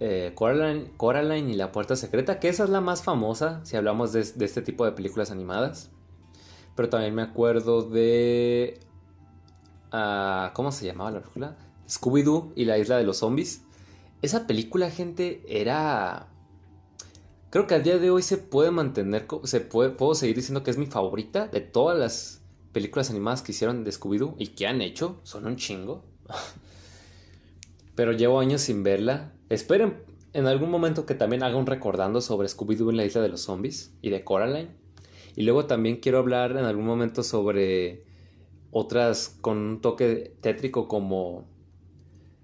eh, 0.00 0.32
Coraline, 0.34 1.50
y 1.50 1.54
la 1.54 1.72
Puerta 1.72 1.96
Secreta, 1.96 2.38
que 2.40 2.48
esa 2.48 2.64
es 2.64 2.70
la 2.70 2.80
más 2.80 3.02
famosa 3.02 3.64
si 3.64 3.76
hablamos 3.76 4.12
de, 4.12 4.20
este 4.20 4.62
tipo 4.62 4.84
de 4.84 4.92
películas 4.92 5.30
animadas. 5.30 5.90
Pero 6.74 6.88
también 6.88 7.14
me 7.14 7.22
acuerdo 7.22 7.82
de... 7.82 8.80
Ah, 9.92 10.52
¿Cómo 10.54 10.72
se 10.72 10.84
llamaba 10.84 11.10
la 11.10 11.20
película? 11.20 11.56
Scooby-Doo 11.88 12.52
y 12.54 12.64
la 12.64 12.76
isla 12.78 12.96
de 12.98 13.04
los 13.04 13.18
zombies. 13.18 13.62
Esa 14.22 14.46
película, 14.46 14.90
gente, 14.90 15.42
era... 15.48 16.28
Creo 17.50 17.66
que 17.66 17.74
a 17.74 17.80
día 17.80 17.98
de 17.98 18.10
hoy 18.10 18.22
se 18.22 18.38
puede 18.38 18.70
mantener, 18.70 19.26
se 19.44 19.60
puede, 19.60 19.90
puedo 19.90 20.14
seguir 20.14 20.36
diciendo 20.36 20.62
que 20.62 20.70
es 20.70 20.78
mi 20.78 20.86
favorita 20.86 21.46
de 21.48 21.60
todas 21.60 21.98
las 21.98 22.42
películas 22.72 23.08
animadas 23.10 23.42
que 23.42 23.52
hicieron 23.52 23.84
de 23.84 23.92
Scooby-Doo 23.92 24.34
y 24.38 24.48
que 24.48 24.66
han 24.66 24.82
hecho, 24.82 25.20
son 25.22 25.46
un 25.46 25.56
chingo. 25.56 26.04
Pero 27.94 28.12
llevo 28.12 28.40
años 28.40 28.60
sin 28.60 28.82
verla. 28.82 29.32
Esperen 29.48 29.96
en 30.32 30.46
algún 30.46 30.70
momento 30.70 31.06
que 31.06 31.14
también 31.14 31.42
haga 31.42 31.56
un 31.56 31.66
recordando 31.66 32.20
sobre 32.20 32.48
Scooby-Doo 32.48 32.90
en 32.90 32.98
la 32.98 33.04
isla 33.04 33.22
de 33.22 33.30
los 33.30 33.42
zombies 33.42 33.94
y 34.02 34.10
de 34.10 34.24
Coraline. 34.24 34.70
Y 35.36 35.44
luego 35.44 35.66
también 35.66 35.96
quiero 35.96 36.18
hablar 36.18 36.52
en 36.52 36.64
algún 36.64 36.84
momento 36.84 37.22
sobre 37.22 38.04
otras 38.70 39.38
con 39.40 39.56
un 39.56 39.80
toque 39.80 40.34
tétrico 40.40 40.88
como 40.88 41.46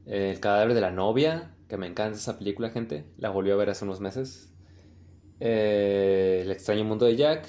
eh, 0.06 0.30
El 0.32 0.40
cadáver 0.40 0.74
de 0.74 0.80
la 0.80 0.90
novia, 0.90 1.54
que 1.68 1.76
me 1.76 1.86
encanta 1.86 2.16
esa 2.16 2.38
película, 2.38 2.70
gente. 2.70 3.04
La 3.18 3.30
volví 3.30 3.50
a 3.50 3.56
ver 3.56 3.68
hace 3.70 3.84
unos 3.84 4.00
meses. 4.00 4.51
Eh, 5.44 6.42
el 6.44 6.52
extraño 6.52 6.84
mundo 6.84 7.04
de 7.04 7.16
Jack 7.16 7.48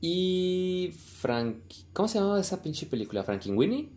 y 0.00 0.94
Frank... 0.96 1.56
¿Cómo 1.92 2.06
se 2.06 2.20
llamaba 2.20 2.38
esa 2.38 2.62
pinche 2.62 2.86
película? 2.86 3.24
¿Frankenweenie? 3.24 3.90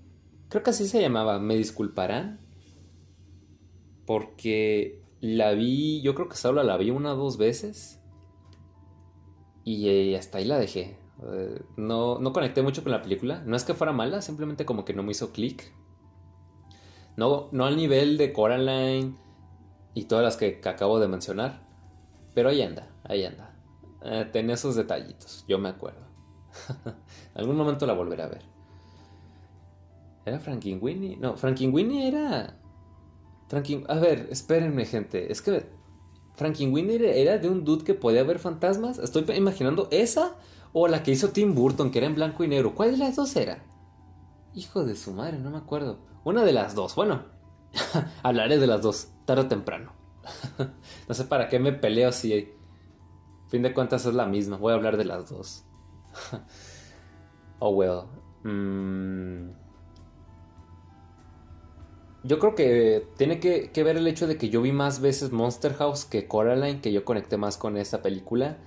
Creo 0.49 0.63
que 0.63 0.71
así 0.71 0.87
se 0.87 0.99
llamaba. 0.99 1.37
¿Me 1.37 1.55
disculparán? 1.55 2.39
Porque 4.07 5.03
la 5.21 5.51
vi... 5.51 6.01
Yo 6.01 6.15
creo 6.15 6.27
que 6.27 6.37
solo 6.37 6.63
la 6.63 6.75
vi 6.75 6.89
una 6.89 7.13
o 7.13 7.15
dos 7.15 7.37
veces. 7.37 8.01
Y 9.63 9.89
eh, 9.89 10.17
hasta 10.17 10.39
ahí 10.39 10.45
la 10.45 10.57
dejé. 10.57 10.97
Eh, 11.31 11.61
no, 11.77 12.17
no 12.17 12.33
conecté 12.33 12.63
mucho 12.63 12.81
con 12.81 12.93
la 12.93 13.03
película. 13.03 13.43
No 13.45 13.55
es 13.55 13.63
que 13.63 13.75
fuera 13.75 13.93
mala, 13.93 14.23
simplemente 14.23 14.65
como 14.65 14.85
que 14.85 14.95
no 14.95 15.03
me 15.03 15.11
hizo 15.11 15.31
clic. 15.31 15.71
No, 17.15 17.49
no 17.51 17.65
al 17.65 17.77
nivel 17.77 18.17
de 18.17 18.33
Coraline 18.33 19.15
y 19.93 20.05
todas 20.05 20.23
las 20.23 20.35
que 20.35 20.59
acabo 20.65 20.99
de 20.99 21.07
mencionar. 21.07 21.62
Pero 22.33 22.49
ahí 22.49 22.61
anda, 22.61 22.89
ahí 23.03 23.25
anda. 23.25 23.55
Eh, 24.03 24.27
tenía 24.31 24.55
esos 24.55 24.75
detallitos, 24.75 25.45
yo 25.47 25.59
me 25.59 25.69
acuerdo. 25.69 26.01
Algún 27.35 27.55
momento 27.55 27.85
la 27.85 27.93
volveré 27.93 28.23
a 28.23 28.27
ver. 28.27 28.41
¿Era 30.25 30.39
Winnie? 30.81 31.17
No, 31.17 31.35
Winnie 31.71 32.07
era... 32.07 32.59
A 33.87 33.95
ver, 33.99 34.27
espérenme 34.31 34.85
gente. 34.85 35.31
Es 35.31 35.41
que 35.41 35.69
Winnie 36.73 37.21
era 37.21 37.37
de 37.37 37.49
un 37.49 37.63
dude 37.63 37.83
que 37.83 37.93
podía 37.93 38.23
ver 38.23 38.39
fantasmas. 38.39 38.97
Estoy 38.97 39.25
imaginando 39.35 39.87
esa 39.91 40.35
o 40.71 40.87
la 40.87 41.03
que 41.03 41.11
hizo 41.11 41.29
Tim 41.29 41.53
Burton, 41.53 41.91
que 41.91 41.99
era 41.99 42.07
en 42.07 42.15
blanco 42.15 42.43
y 42.43 42.47
negro. 42.47 42.73
¿Cuál 42.73 42.91
de 42.91 42.97
las 42.97 43.15
dos 43.15 43.35
era? 43.35 43.63
Hijo 44.55 44.83
de 44.85 44.95
su 44.95 45.11
madre, 45.11 45.37
no 45.37 45.51
me 45.51 45.57
acuerdo. 45.57 45.99
Una 46.23 46.43
de 46.43 46.53
las 46.53 46.73
dos. 46.73 46.95
Bueno, 46.95 47.25
hablaré 48.23 48.57
de 48.57 48.67
las 48.67 48.81
dos, 48.81 49.09
tarde 49.25 49.43
o 49.43 49.47
temprano. 49.47 50.02
no 51.07 51.13
sé 51.13 51.25
para 51.25 51.49
qué 51.49 51.59
me 51.59 51.73
peleo 51.73 52.11
si 52.11 52.53
fin 53.47 53.61
de 53.61 53.73
cuentas 53.73 54.05
es 54.05 54.13
la 54.13 54.25
misma. 54.25 54.57
Voy 54.57 54.71
a 54.71 54.75
hablar 54.75 54.97
de 54.97 55.05
las 55.05 55.29
dos. 55.29 55.63
oh, 57.59 57.69
well. 57.69 58.03
Mm. 58.43 59.51
Yo 62.25 62.39
creo 62.39 62.55
que 62.55 63.05
tiene 63.17 63.39
que, 63.39 63.83
ver 63.83 63.97
el 63.97 64.07
hecho 64.07 64.27
de 64.27 64.37
que 64.37 64.49
yo 64.49 64.61
vi 64.61 64.71
más 64.71 65.01
veces 65.01 65.33
Monster 65.33 65.73
House 65.73 66.05
que 66.05 66.27
Coraline, 66.27 66.79
que 66.79 66.93
yo 66.93 67.03
conecté 67.03 67.35
más 67.35 67.57
con 67.57 67.75
esta 67.75 68.01
película. 68.01 68.57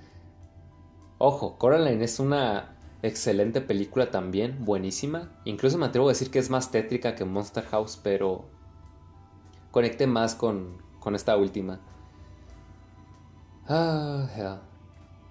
Ojo, 1.17 1.57
Coraline 1.57 2.03
es 2.03 2.19
una 2.19 2.77
excelente 3.01 3.61
película 3.61 4.11
también, 4.11 4.63
buenísima. 4.63 5.41
Incluso 5.43 5.79
me 5.79 5.87
atrevo 5.87 6.07
a 6.07 6.11
decir 6.11 6.29
que 6.29 6.37
es 6.37 6.51
más 6.51 6.69
tétrica 6.69 7.15
que 7.15 7.25
Monster 7.25 7.65
House, 7.65 7.99
pero 8.01 8.45
conecté 9.71 10.05
más 10.05 10.35
con, 10.35 10.77
con 11.07 11.15
esta 11.15 11.37
última. 11.37 11.79
Ah. 13.69 14.59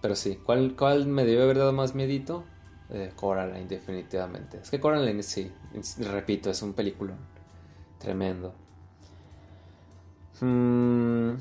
Pero 0.00 0.16
sí, 0.16 0.36
¿cuál, 0.36 0.74
cuál 0.74 1.06
me 1.06 1.26
debe 1.26 1.42
haber 1.42 1.58
dado 1.58 1.74
más 1.74 1.94
miedito? 1.94 2.44
Eh, 2.88 3.12
Coraline, 3.14 3.68
definitivamente. 3.68 4.56
Es 4.62 4.70
que 4.70 4.80
Coraline, 4.80 5.22
sí, 5.22 5.52
repito, 5.98 6.48
es 6.48 6.62
un 6.62 6.72
película 6.72 7.12
tremendo. 7.98 8.54
Mm, 10.40 11.32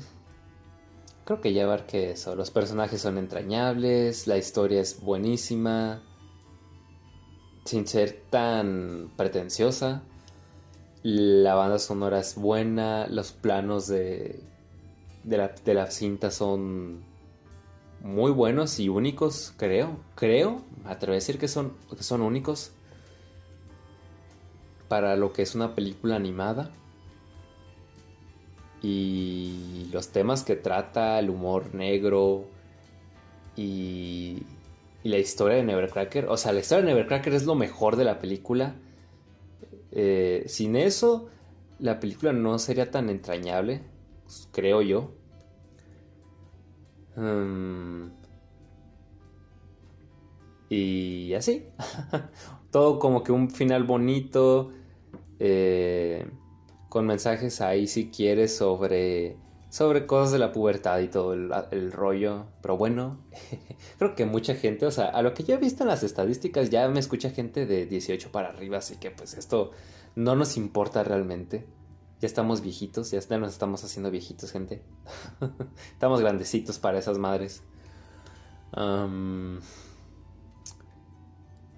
creo 1.24 1.40
que 1.40 1.54
ya 1.54 1.86
que 1.86 2.10
eso. 2.10 2.36
Los 2.36 2.50
personajes 2.50 3.00
son 3.00 3.16
entrañables, 3.16 4.26
la 4.26 4.36
historia 4.36 4.82
es 4.82 5.00
buenísima, 5.00 6.02
sin 7.64 7.86
ser 7.86 8.24
tan 8.28 9.12
pretenciosa. 9.16 10.02
La 11.08 11.54
banda 11.54 11.78
sonora 11.78 12.18
es 12.18 12.34
buena, 12.34 13.06
los 13.06 13.30
planos 13.30 13.86
de, 13.86 14.40
de, 15.22 15.36
la, 15.36 15.54
de 15.64 15.72
la 15.72 15.88
cinta 15.88 16.32
son 16.32 17.04
muy 18.02 18.32
buenos 18.32 18.80
y 18.80 18.88
únicos, 18.88 19.54
creo. 19.56 20.00
Creo, 20.16 20.62
atrevo 20.84 21.12
a 21.12 21.14
decir 21.14 21.38
que 21.38 21.46
son, 21.46 21.74
que 21.96 22.02
son 22.02 22.22
únicos 22.22 22.72
para 24.88 25.14
lo 25.14 25.32
que 25.32 25.42
es 25.42 25.54
una 25.54 25.76
película 25.76 26.16
animada. 26.16 26.72
Y 28.82 29.88
los 29.92 30.08
temas 30.08 30.42
que 30.42 30.56
trata, 30.56 31.20
el 31.20 31.30
humor 31.30 31.72
negro 31.72 32.46
y, 33.54 34.42
y 35.04 35.08
la 35.08 35.18
historia 35.18 35.58
de 35.58 35.62
Nevercracker. 35.62 36.26
O 36.26 36.36
sea, 36.36 36.50
la 36.50 36.58
historia 36.58 36.84
de 36.84 36.90
Nevercracker 36.90 37.32
es 37.32 37.44
lo 37.46 37.54
mejor 37.54 37.94
de 37.94 38.02
la 38.02 38.18
película. 38.18 38.74
Eh, 39.98 40.44
sin 40.46 40.76
eso, 40.76 41.30
la 41.78 42.00
película 42.00 42.34
no 42.34 42.58
sería 42.58 42.90
tan 42.90 43.08
entrañable, 43.08 43.80
creo 44.52 44.82
yo. 44.82 45.12
Mm. 47.16 48.10
y 50.68 51.32
así. 51.32 51.64
Todo 52.70 52.98
como 52.98 53.22
que 53.22 53.32
un 53.32 53.50
final 53.50 53.84
bonito. 53.84 54.70
Eh, 55.38 56.26
con 56.90 57.06
mensajes 57.06 57.60
ahí 57.62 57.86
si 57.86 58.10
quieres 58.10 58.56
sobre, 58.56 59.36
sobre 59.76 60.06
cosas 60.06 60.32
de 60.32 60.38
la 60.38 60.52
pubertad 60.52 61.00
y 61.00 61.08
todo 61.08 61.34
el, 61.34 61.92
rollo. 61.92 62.46
Pero 62.62 62.78
bueno, 62.78 63.18
creo 63.98 64.14
que 64.14 64.24
mucha 64.24 64.54
gente, 64.54 64.86
o 64.86 64.90
sea, 64.90 65.08
a 65.08 65.20
lo 65.20 65.34
que 65.34 65.42
ya 65.42 65.56
he 65.56 65.58
visto 65.58 65.82
en 65.84 65.88
las 65.88 66.02
estadísticas, 66.02 66.70
ya 66.70 66.88
me 66.88 66.98
escucha 66.98 67.28
gente 67.28 67.66
de 67.66 67.84
18 67.84 68.32
para 68.32 68.48
arriba, 68.48 68.78
así 68.78 68.96
que 68.96 69.10
pues 69.10 69.34
esto 69.34 69.72
no 70.14 70.34
nos 70.34 70.56
importa 70.56 71.04
realmente. 71.04 71.66
Ya 72.20 72.26
estamos 72.26 72.62
viejitos, 72.62 73.10
ya 73.10 73.20
nos 73.36 73.52
estamos 73.52 73.84
haciendo 73.84 74.10
viejitos, 74.10 74.50
gente. 74.50 74.82
estamos 75.92 76.22
grandecitos 76.22 76.78
para 76.78 76.98
esas 76.98 77.18
madres. 77.18 77.62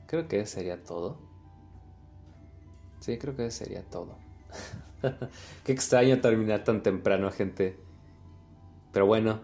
creo 0.06 0.28
que 0.28 0.46
sería 0.46 0.84
todo. 0.84 1.18
Sí, 3.00 3.18
creo 3.18 3.34
que 3.34 3.50
sería 3.50 3.82
todo. 3.82 4.18
Qué 5.64 5.72
extraño 5.72 6.20
terminar 6.20 6.62
tan 6.62 6.84
temprano, 6.84 7.32
gente. 7.32 7.87
Pero 8.92 9.06
bueno, 9.06 9.40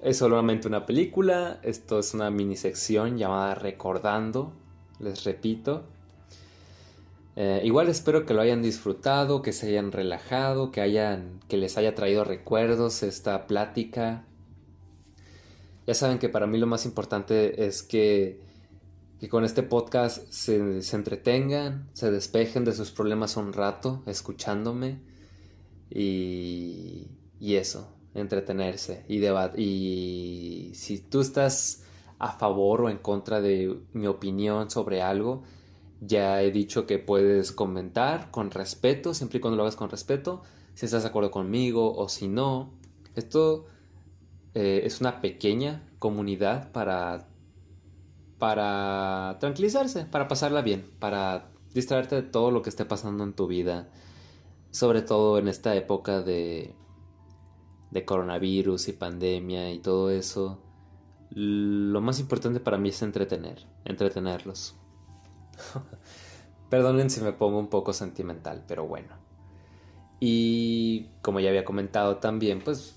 es 0.00 0.18
solamente 0.18 0.68
una 0.68 0.86
película. 0.86 1.60
Esto 1.62 1.98
es 1.98 2.14
una 2.14 2.30
mini 2.30 2.56
sección 2.56 3.18
llamada 3.18 3.54
Recordando. 3.54 4.52
Les 4.98 5.24
repito. 5.24 5.84
Eh, 7.36 7.60
igual 7.64 7.88
espero 7.88 8.24
que 8.24 8.32
lo 8.32 8.40
hayan 8.40 8.62
disfrutado, 8.62 9.42
que 9.42 9.52
se 9.52 9.68
hayan 9.68 9.92
relajado, 9.92 10.72
que 10.72 10.80
hayan, 10.80 11.40
que 11.48 11.58
les 11.58 11.76
haya 11.76 11.94
traído 11.94 12.24
recuerdos 12.24 13.02
esta 13.02 13.46
plática. 13.46 14.24
Ya 15.86 15.94
saben 15.94 16.18
que 16.18 16.30
para 16.30 16.46
mí 16.46 16.56
lo 16.56 16.66
más 16.66 16.86
importante 16.86 17.66
es 17.66 17.82
que, 17.82 18.40
que 19.20 19.28
con 19.28 19.44
este 19.44 19.62
podcast 19.62 20.26
se, 20.30 20.82
se, 20.82 20.96
entretengan, 20.96 21.88
se 21.92 22.10
despejen 22.10 22.64
de 22.64 22.72
sus 22.72 22.90
problemas 22.90 23.36
un 23.36 23.52
rato, 23.52 24.02
escuchándome 24.06 24.98
y, 25.90 27.10
y 27.38 27.56
eso, 27.56 27.95
entretenerse 28.16 29.04
y 29.08 29.18
debatir. 29.18 29.60
Y 29.60 30.72
si 30.74 30.98
tú 30.98 31.20
estás 31.20 31.84
a 32.18 32.32
favor 32.32 32.82
o 32.82 32.90
en 32.90 32.98
contra 32.98 33.40
de 33.40 33.78
mi 33.92 34.06
opinión 34.06 34.70
sobre 34.70 35.02
algo, 35.02 35.42
ya 36.00 36.42
he 36.42 36.50
dicho 36.50 36.86
que 36.86 36.98
puedes 36.98 37.52
comentar 37.52 38.30
con 38.30 38.50
respeto, 38.50 39.14
siempre 39.14 39.38
y 39.38 39.40
cuando 39.40 39.56
lo 39.56 39.62
hagas 39.62 39.76
con 39.76 39.90
respeto, 39.90 40.42
si 40.74 40.86
estás 40.86 41.02
de 41.02 41.08
acuerdo 41.08 41.30
conmigo 41.30 41.94
o 41.96 42.08
si 42.08 42.28
no. 42.28 42.72
Esto 43.14 43.66
eh, 44.54 44.82
es 44.84 45.00
una 45.00 45.20
pequeña 45.20 45.88
comunidad 45.98 46.72
para, 46.72 47.28
para 48.38 49.36
tranquilizarse, 49.40 50.04
para 50.04 50.28
pasarla 50.28 50.62
bien, 50.62 50.90
para 50.98 51.50
distraerte 51.72 52.16
de 52.16 52.22
todo 52.22 52.50
lo 52.50 52.62
que 52.62 52.70
esté 52.70 52.84
pasando 52.84 53.24
en 53.24 53.32
tu 53.32 53.46
vida, 53.46 53.88
sobre 54.70 55.02
todo 55.02 55.38
en 55.38 55.48
esta 55.48 55.74
época 55.74 56.20
de, 56.22 56.74
de 57.96 58.04
coronavirus 58.04 58.88
y 58.88 58.92
pandemia 58.92 59.70
y 59.72 59.78
todo 59.78 60.10
eso. 60.10 60.60
Lo 61.30 62.02
más 62.02 62.20
importante 62.20 62.60
para 62.60 62.76
mí 62.76 62.90
es 62.90 63.00
entretener, 63.00 63.66
entretenerlos. 63.86 64.76
Perdonen 66.70 67.08
si 67.08 67.22
me 67.22 67.32
pongo 67.32 67.58
un 67.58 67.68
poco 67.68 67.94
sentimental, 67.94 68.64
pero 68.68 68.86
bueno. 68.86 69.14
Y 70.20 71.08
como 71.22 71.40
ya 71.40 71.48
había 71.48 71.64
comentado 71.64 72.18
también, 72.18 72.60
pues 72.62 72.96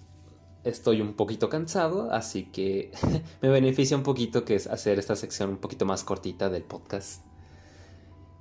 estoy 0.65 0.99
un 0.99 1.13
poquito 1.13 1.47
cansado, 1.47 2.11
así 2.11 2.51
que 2.51 2.91
me 3.41 3.47
beneficia 3.47 3.95
un 3.95 4.03
poquito 4.03 4.43
que 4.43 4.55
es 4.55 4.67
hacer 4.67 4.99
esta 4.99 5.15
sección 5.15 5.49
un 5.51 5.57
poquito 5.59 5.85
más 5.85 6.03
cortita 6.03 6.49
del 6.49 6.63
podcast. 6.63 7.23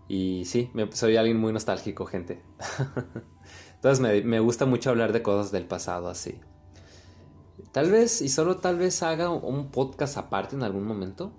Y 0.09 0.45
sí, 0.45 0.73
soy 0.93 1.17
alguien 1.17 1.39
muy 1.39 1.53
nostálgico, 1.53 2.05
gente. 2.05 2.43
Entonces 3.79 4.01
me, 4.01 4.23
me, 4.23 4.41
gusta 4.41 4.67
mucho 4.67 4.91
hablar 4.91 5.13
de 5.13 5.23
cosas 5.23 5.53
del 5.53 5.65
pasado 5.65 6.09
así. 6.09 6.41
Tal 7.73 7.91
vez, 7.91 8.23
y 8.23 8.29
solo 8.29 8.57
tal 8.57 8.77
vez 8.77 9.03
haga 9.03 9.31
un 9.31 9.71
podcast 9.71 10.19
aparte 10.19 10.57
en 10.57 10.63
algún 10.63 10.85
momento 10.85 11.33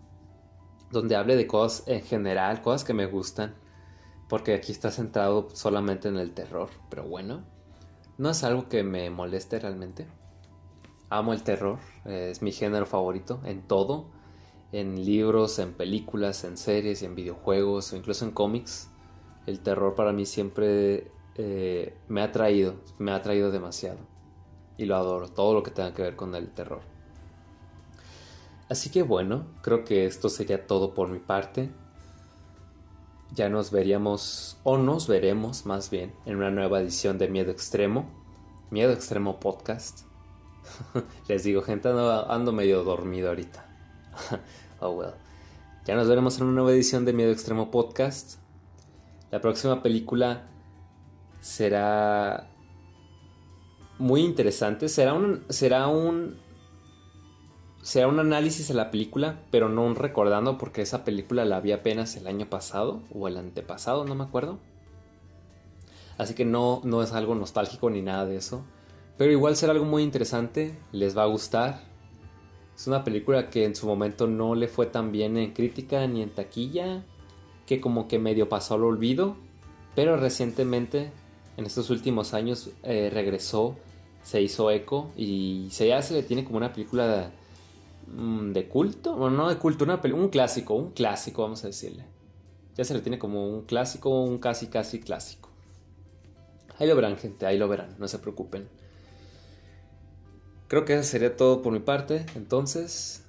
donde 0.92 1.16
hable 1.16 1.36
de 1.36 1.48
cosas 1.48 1.88
en 1.88 2.02
general, 2.02 2.62
cosas 2.62 2.84
que 2.84 2.94
me 2.94 3.06
gustan, 3.06 3.56
porque 4.28 4.54
aquí 4.54 4.72
está 4.72 4.92
centrado 4.92 5.50
solamente 5.54 6.08
en 6.08 6.18
el 6.18 6.32
terror, 6.32 6.70
pero 6.90 7.04
bueno, 7.04 7.44
no 8.18 8.30
es 8.30 8.44
algo 8.44 8.68
que 8.70 8.84
me 8.84 9.10
moleste 9.10 9.60
realmente. 9.60 10.08
Amo 11.10 11.34
el 11.34 11.44
terror, 11.44 11.80
es 12.06 12.42
mi 12.42 12.52
género 12.52 12.86
favorito 12.86 13.42
en 13.44 13.64
todo, 13.64 14.10
en 14.72 15.04
libros, 15.04 15.58
en 15.58 15.74
películas, 15.74 16.44
en 16.44 16.58
series, 16.58 17.02
en 17.02 17.16
videojuegos 17.16 17.92
o 17.92 17.98
incluso 17.98 18.26
en 18.26 18.32
cómics. 18.32 18.90
El 19.48 19.62
terror 19.62 19.96
para 19.96 20.14
mí 20.14 20.28
siempre 20.28 21.12
eh, 21.42 21.96
me 22.10 22.22
ha 22.22 22.34
traído, 22.34 22.76
me 22.98 23.14
ha 23.14 23.22
traído 23.22 23.50
demasiado. 23.50 24.00
Y 24.76 24.84
lo 24.84 24.98
adoro, 24.98 25.30
todo 25.30 25.54
lo 25.54 25.64
que 25.64 25.72
tenga 25.72 25.94
que 25.94 26.02
ver 26.02 26.18
con 26.18 26.36
el 26.36 26.50
terror. 26.50 26.82
Así 28.68 28.90
que 28.90 29.04
bueno, 29.04 29.46
creo 29.62 29.86
que 29.86 30.06
esto 30.06 30.28
sería 30.28 30.68
todo 30.68 30.94
por 30.94 31.08
mi 31.08 31.20
parte. 31.20 31.72
Ya 33.34 33.48
nos 33.48 33.72
veríamos, 33.72 34.58
o 34.64 34.78
nos 34.78 35.08
veremos 35.08 35.66
más 35.66 35.90
bien, 35.90 36.14
en 36.26 36.36
una 36.36 36.52
nueva 36.52 36.82
edición 36.82 37.18
de 37.18 37.30
Miedo 37.30 37.52
Extremo. 37.52 38.10
Miedo 38.70 38.92
Extremo 38.92 39.40
Podcast. 39.40 40.02
Les 41.30 41.44
digo, 41.44 41.62
gente, 41.62 41.88
ando, 41.88 42.52
medio 42.52 42.84
dormido 42.84 43.30
ahorita. 43.30 43.66
oh 44.82 44.90
well. 44.90 45.14
Ya 45.86 45.96
nos 45.96 46.10
veremos 46.10 46.38
en 46.38 46.48
una 46.48 46.56
nueva 46.56 46.74
edición 46.74 47.06
de 47.06 47.14
Miedo 47.14 47.32
Extremo 47.32 47.72
Podcast. 47.72 48.40
La 49.32 49.40
próxima 49.40 49.82
película 49.82 50.50
será 51.42 52.50
muy 53.98 54.22
interesante. 54.22 54.90
Será 54.90 55.14
un, 55.14 55.44
será 55.50 55.88
un 55.88 56.38
será 57.82 58.08
un 58.08 58.20
análisis 58.20 58.68
de 58.68 58.74
la 58.74 58.92
película, 58.92 59.40
pero 59.52 59.70
no 59.70 59.84
un 59.84 59.96
recordando 59.96 60.58
porque 60.58 60.82
esa 60.82 61.04
película 61.04 61.46
la 61.46 61.62
vi 61.62 61.72
apenas 61.72 62.16
el 62.18 62.28
año 62.28 62.50
pasado 62.50 63.02
o 63.14 63.28
el 63.28 63.38
antepasado, 63.38 64.06
no 64.06 64.16
me 64.16 64.24
acuerdo. 64.24 64.60
Así 66.18 66.34
que 66.34 66.46
no, 66.46 66.82
no 66.84 67.02
es 67.02 67.14
algo 67.14 67.34
nostálgico 67.36 67.90
ni 67.90 68.02
nada 68.02 68.26
de 68.26 68.36
eso. 68.36 68.64
Pero 69.18 69.32
igual 69.32 69.56
será 69.56 69.74
algo 69.74 69.86
muy 69.86 70.04
interesante, 70.04 70.78
les 70.92 71.18
va 71.18 71.24
a 71.24 71.28
gustar. 71.28 71.82
Es 72.76 72.88
una 72.88 73.04
película 73.04 73.50
que 73.50 73.66
en 73.66 73.76
su 73.76 73.88
momento 73.88 74.28
no 74.28 74.56
le 74.56 74.68
fue 74.68 74.86
tan 74.86 75.12
bien 75.12 75.38
en 75.38 75.54
crítica 75.54 76.06
ni 76.08 76.22
en 76.22 76.30
taquilla, 76.30 77.04
que 77.66 77.82
como 77.82 78.08
que 78.08 78.20
medio 78.20 78.50
pasó 78.50 78.76
al 78.76 78.84
olvido, 78.84 79.36
pero 79.96 80.18
recientemente, 80.18 81.12
en 81.60 81.66
estos 81.66 81.89
últimos 81.91 82.34
años, 82.34 82.72
eh, 82.84 83.10
regresó, 83.14 83.76
se 84.24 84.41
hizo 84.41 84.72
eco 84.72 85.12
y 85.16 85.68
se 85.72 85.88
ya 85.88 86.01
se 86.01 86.14
le 86.14 86.24
tiene 86.24 86.43
como 86.43 86.57
una 86.57 86.74
película 86.74 87.32
Mm, 88.16 88.53
de 88.53 88.68
culto, 88.68 89.16
bueno, 89.16 89.38
no 89.38 89.49
de 89.49 89.57
culto, 89.57 89.86
un 89.86 90.30
clásico, 90.30 90.74
un 90.74 90.91
clásico, 90.91 91.43
vamos 91.43 91.64
a 91.64 91.68
decirle. 91.68 92.05
Ya 92.76 92.84
se 92.84 92.93
le 92.93 93.01
tiene 93.01 93.20
como 93.20 93.47
un 93.47 93.66
clásico, 93.66 94.24
un 94.24 94.39
casi, 94.39 94.68
casi 94.68 94.99
clásico. 94.99 95.49
Ahí 96.78 96.88
lo 96.88 96.95
verán, 96.95 97.18
gente, 97.18 97.45
ahí 97.45 97.57
lo 97.57 97.68
verán, 97.68 97.95
no 97.99 98.07
se 98.07 98.20
preocupen. 98.20 98.68
Creo 100.68 100.86
que 100.86 100.93
eso 100.93 101.03
sería 101.03 101.36
todo 101.36 101.62
por 101.62 101.74
mi 101.74 101.80
parte, 101.80 102.26
entonces... 102.36 103.26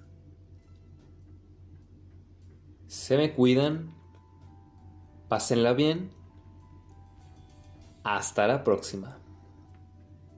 Se 2.87 3.17
me 3.17 3.33
cuidan, 3.35 3.95
pásenla 5.29 5.75
bien. 5.75 6.11
Hasta 8.03 8.47
la 8.47 8.63
próxima. 8.65 9.20